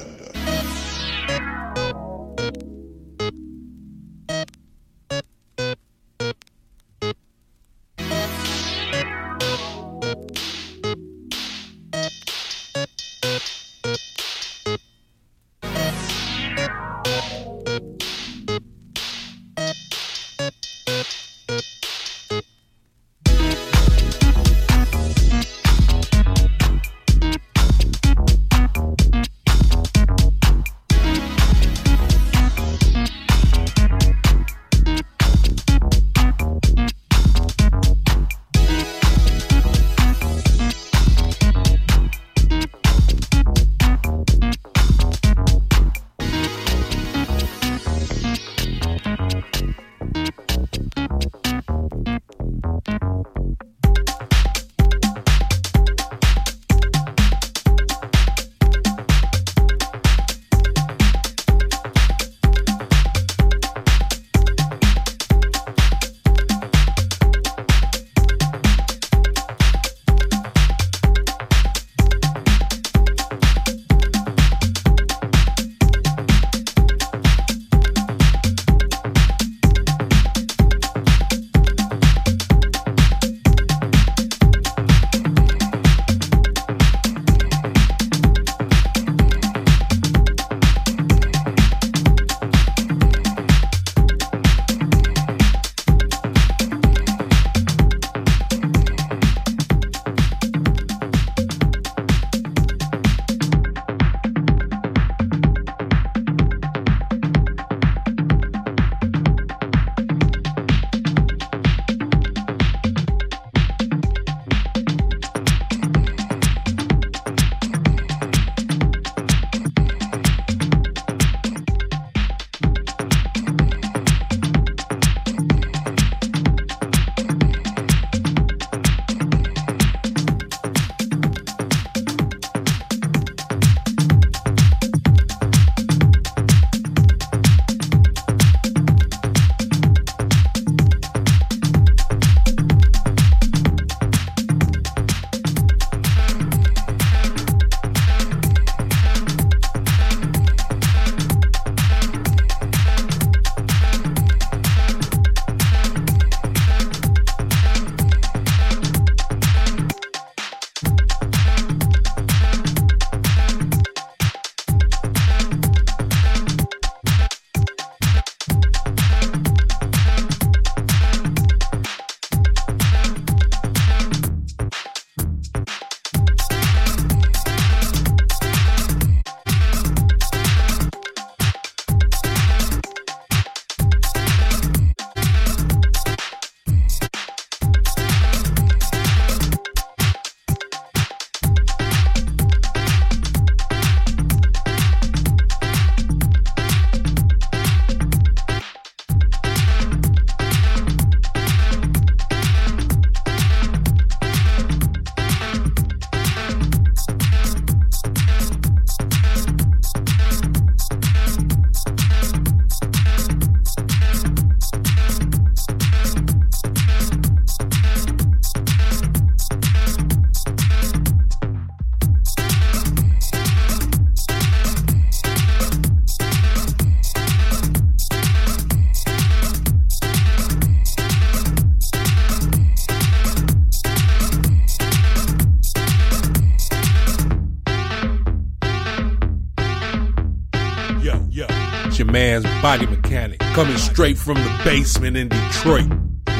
Straight 243.93 244.17
from 244.17 244.33
the 244.33 244.61
basement 244.63 245.15
in 245.15 245.27
Detroit. 245.27 245.85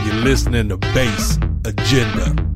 You're 0.06 0.24
listening 0.24 0.70
to 0.70 0.78
Bass 0.78 1.38
Agenda. 1.66 2.53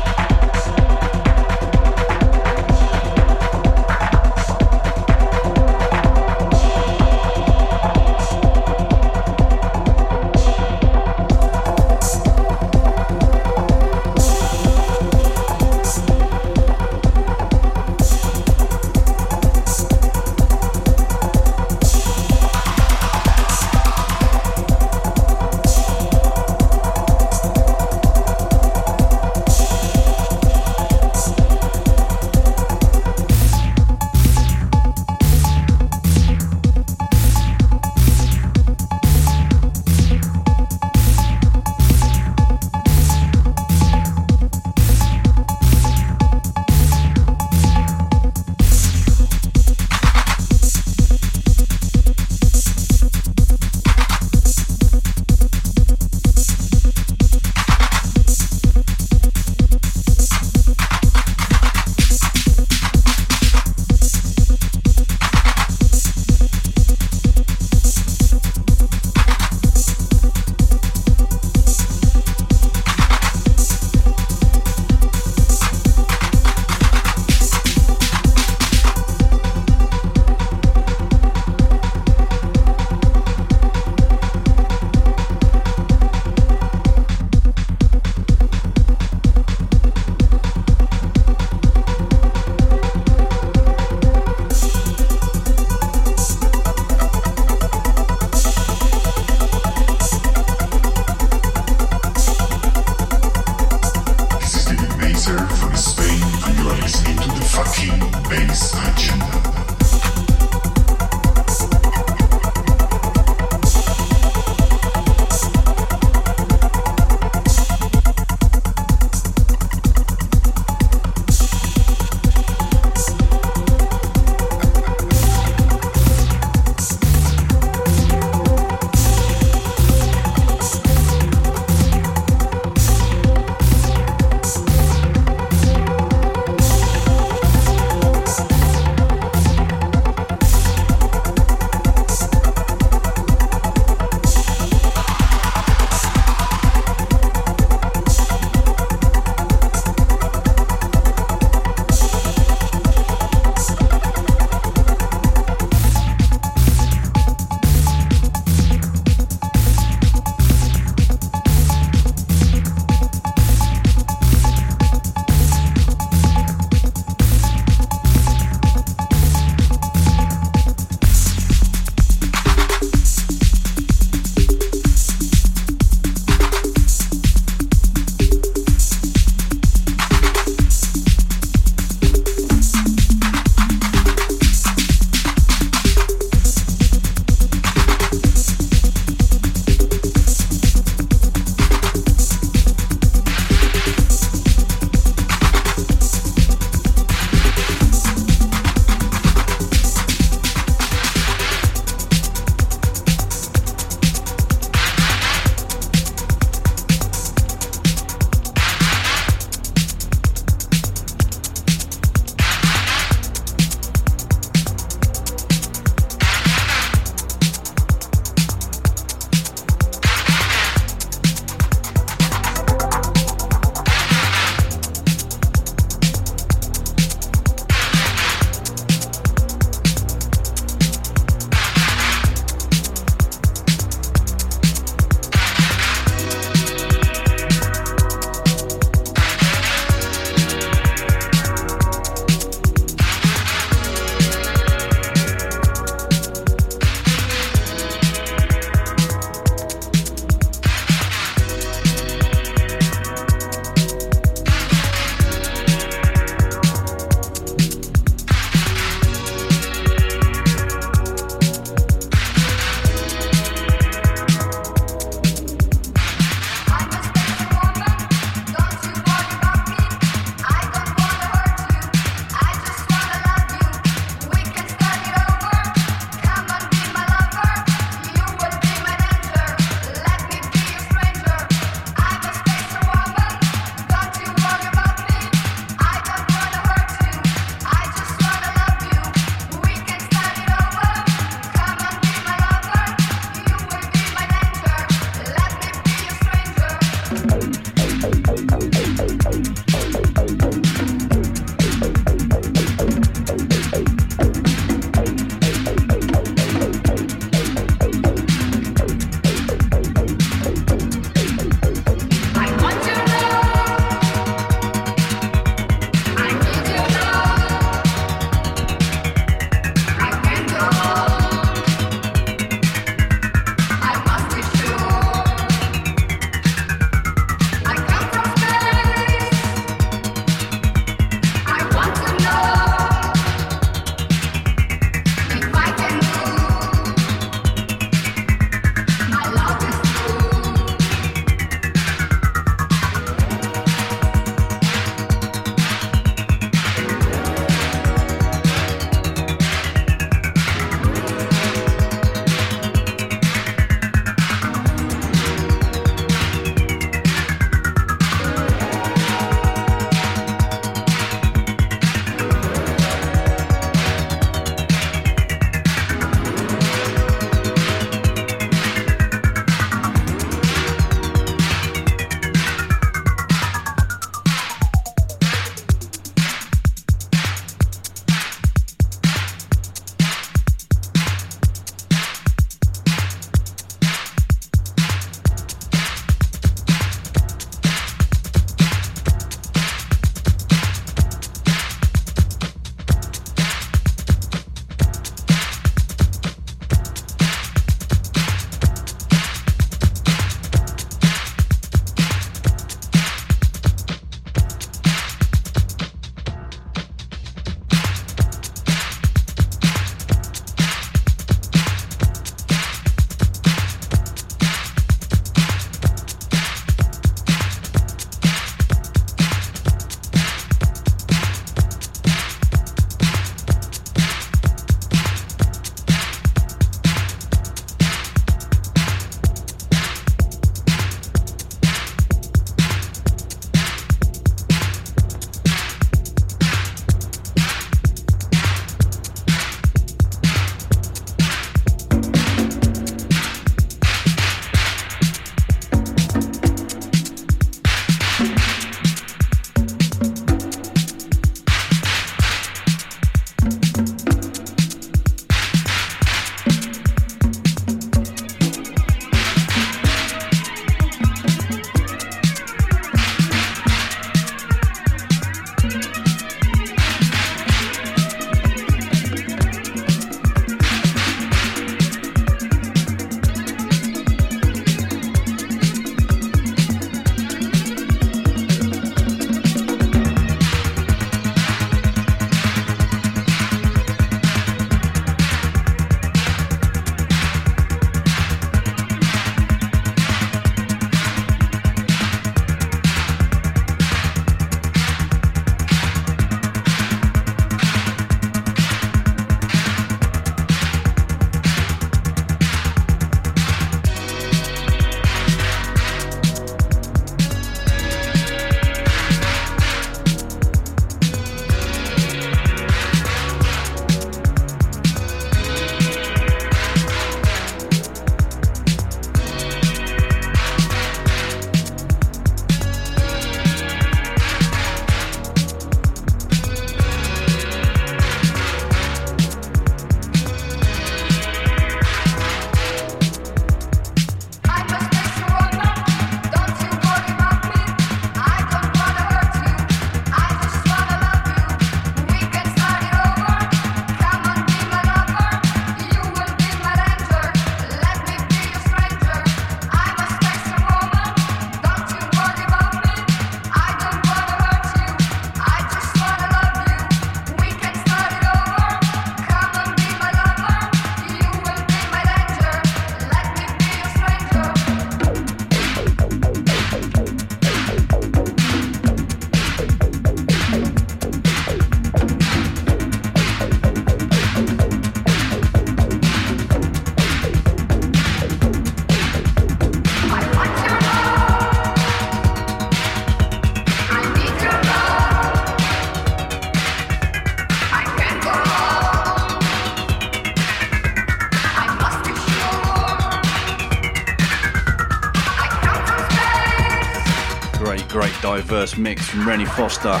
Diverse 598.36 598.76
mix 598.76 599.06
from 599.06 599.28
Rennie 599.28 599.44
Foster. 599.44 600.00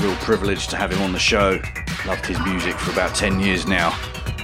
Real 0.00 0.14
privilege 0.16 0.68
to 0.68 0.76
have 0.76 0.92
him 0.92 1.02
on 1.02 1.12
the 1.12 1.18
show. 1.18 1.60
Loved 2.06 2.24
his 2.24 2.38
music 2.44 2.76
for 2.76 2.92
about 2.92 3.16
10 3.16 3.40
years 3.40 3.66
now. 3.66 3.98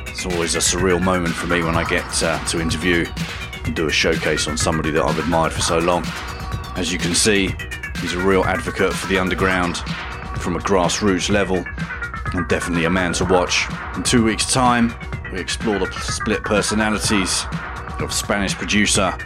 It's 0.09 0.27
always 0.27 0.57
a 0.57 0.59
surreal 0.59 1.01
moment 1.01 1.33
for 1.33 1.47
me 1.47 1.62
when 1.62 1.77
I 1.77 1.85
get 1.85 2.05
uh, 2.25 2.45
to 2.47 2.61
interview 2.61 3.07
and 3.65 3.77
do 3.77 3.87
a 3.87 3.93
showcase 3.93 4.49
on 4.49 4.59
somebody 4.59 4.91
that 4.91 5.05
I've 5.05 5.16
admired 5.16 5.53
for 5.53 5.61
so 5.61 5.79
long. 5.79 6.03
As 6.75 6.93
you 6.93 6.99
can 6.99 7.15
see, 7.15 7.55
he's 8.01 8.15
a 8.15 8.19
real 8.19 8.43
advocate 8.43 8.93
for 8.93 9.07
the 9.07 9.19
underground 9.19 9.77
from 10.41 10.57
a 10.57 10.59
grassroots 10.59 11.31
level 11.31 11.65
and 12.35 12.49
definitely 12.49 12.87
a 12.87 12.91
man 12.91 13.12
to 13.15 13.25
watch. 13.25 13.66
In 13.95 14.03
two 14.03 14.25
weeks' 14.25 14.53
time, 14.53 14.93
we 15.33 15.39
explore 15.39 15.79
the 15.79 15.93
split 15.93 16.43
personalities 16.43 17.45
of 18.01 18.12
Spanish 18.12 18.55
producer 18.55 19.16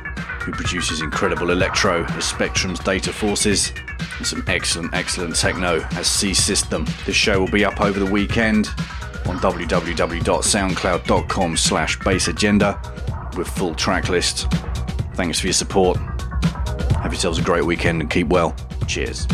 who 0.43 0.53
produces 0.53 1.01
incredible 1.01 1.51
electro 1.51 2.05
as 2.05 2.25
Spectrum's 2.25 2.81
Data 2.81 3.13
Forces 3.13 3.73
and 4.19 4.27
some 4.27 4.45
excellent, 4.47 4.93
excellent 4.93 5.37
techno 5.37 5.81
as 5.93 6.07
C 6.07 6.35
System. 6.35 6.87
This 7.07 7.17
show 7.17 7.41
will 7.41 7.51
be 7.51 7.65
up 7.65 7.81
over 7.81 7.99
the 7.99 8.11
weekend 8.11 8.69
on 9.27 9.39
www.soundcloud.com 9.39 11.57
slash 11.57 11.99
bassagenda 11.99 13.37
with 13.37 13.49
full 13.49 13.75
track 13.75 14.09
list. 14.09 14.51
Thanks 15.15 15.39
for 15.39 15.47
your 15.47 15.55
support. 15.55 15.99
Have 17.03 17.13
yourselves 17.13 17.39
a 17.39 17.43
great 17.43 17.65
weekend 17.65 18.01
and 18.01 18.11
keep 18.11 18.29
well. 18.29 18.55
Cheers. 18.87 19.27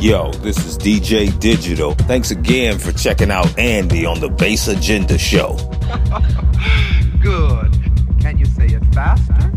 Yo, 0.00 0.32
this 0.32 0.56
is 0.64 0.78
DJ 0.78 1.38
Digital. 1.40 1.92
Thanks 1.92 2.30
again 2.30 2.78
for 2.78 2.90
checking 2.90 3.30
out 3.30 3.58
Andy 3.58 4.06
on 4.06 4.18
the 4.18 4.30
Bass 4.30 4.66
Agenda 4.66 5.18
Show. 5.18 5.56
Good. 7.22 7.70
Can 8.18 8.38
you 8.38 8.46
say 8.46 8.68
it 8.68 8.82
faster? 8.94 9.52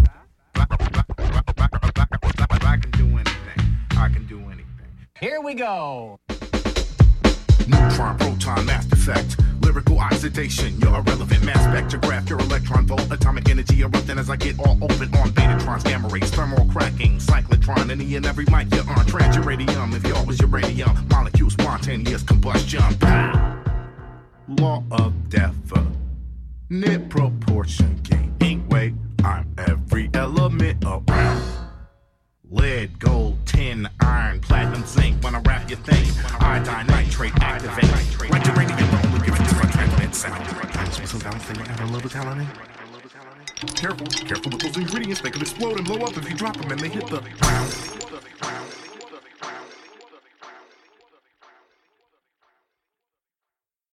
I 0.53 0.65
can 2.77 2.91
do 2.91 3.05
anything. 3.05 3.77
I 3.91 4.09
can 4.09 4.27
do 4.27 4.37
anything. 4.39 4.67
Here 5.17 5.39
we 5.39 5.53
go. 5.53 6.19
Neutron, 7.65 8.17
proton, 8.17 8.65
mass 8.65 8.91
effect, 8.91 9.37
lyrical 9.61 9.97
oxidation. 9.97 10.72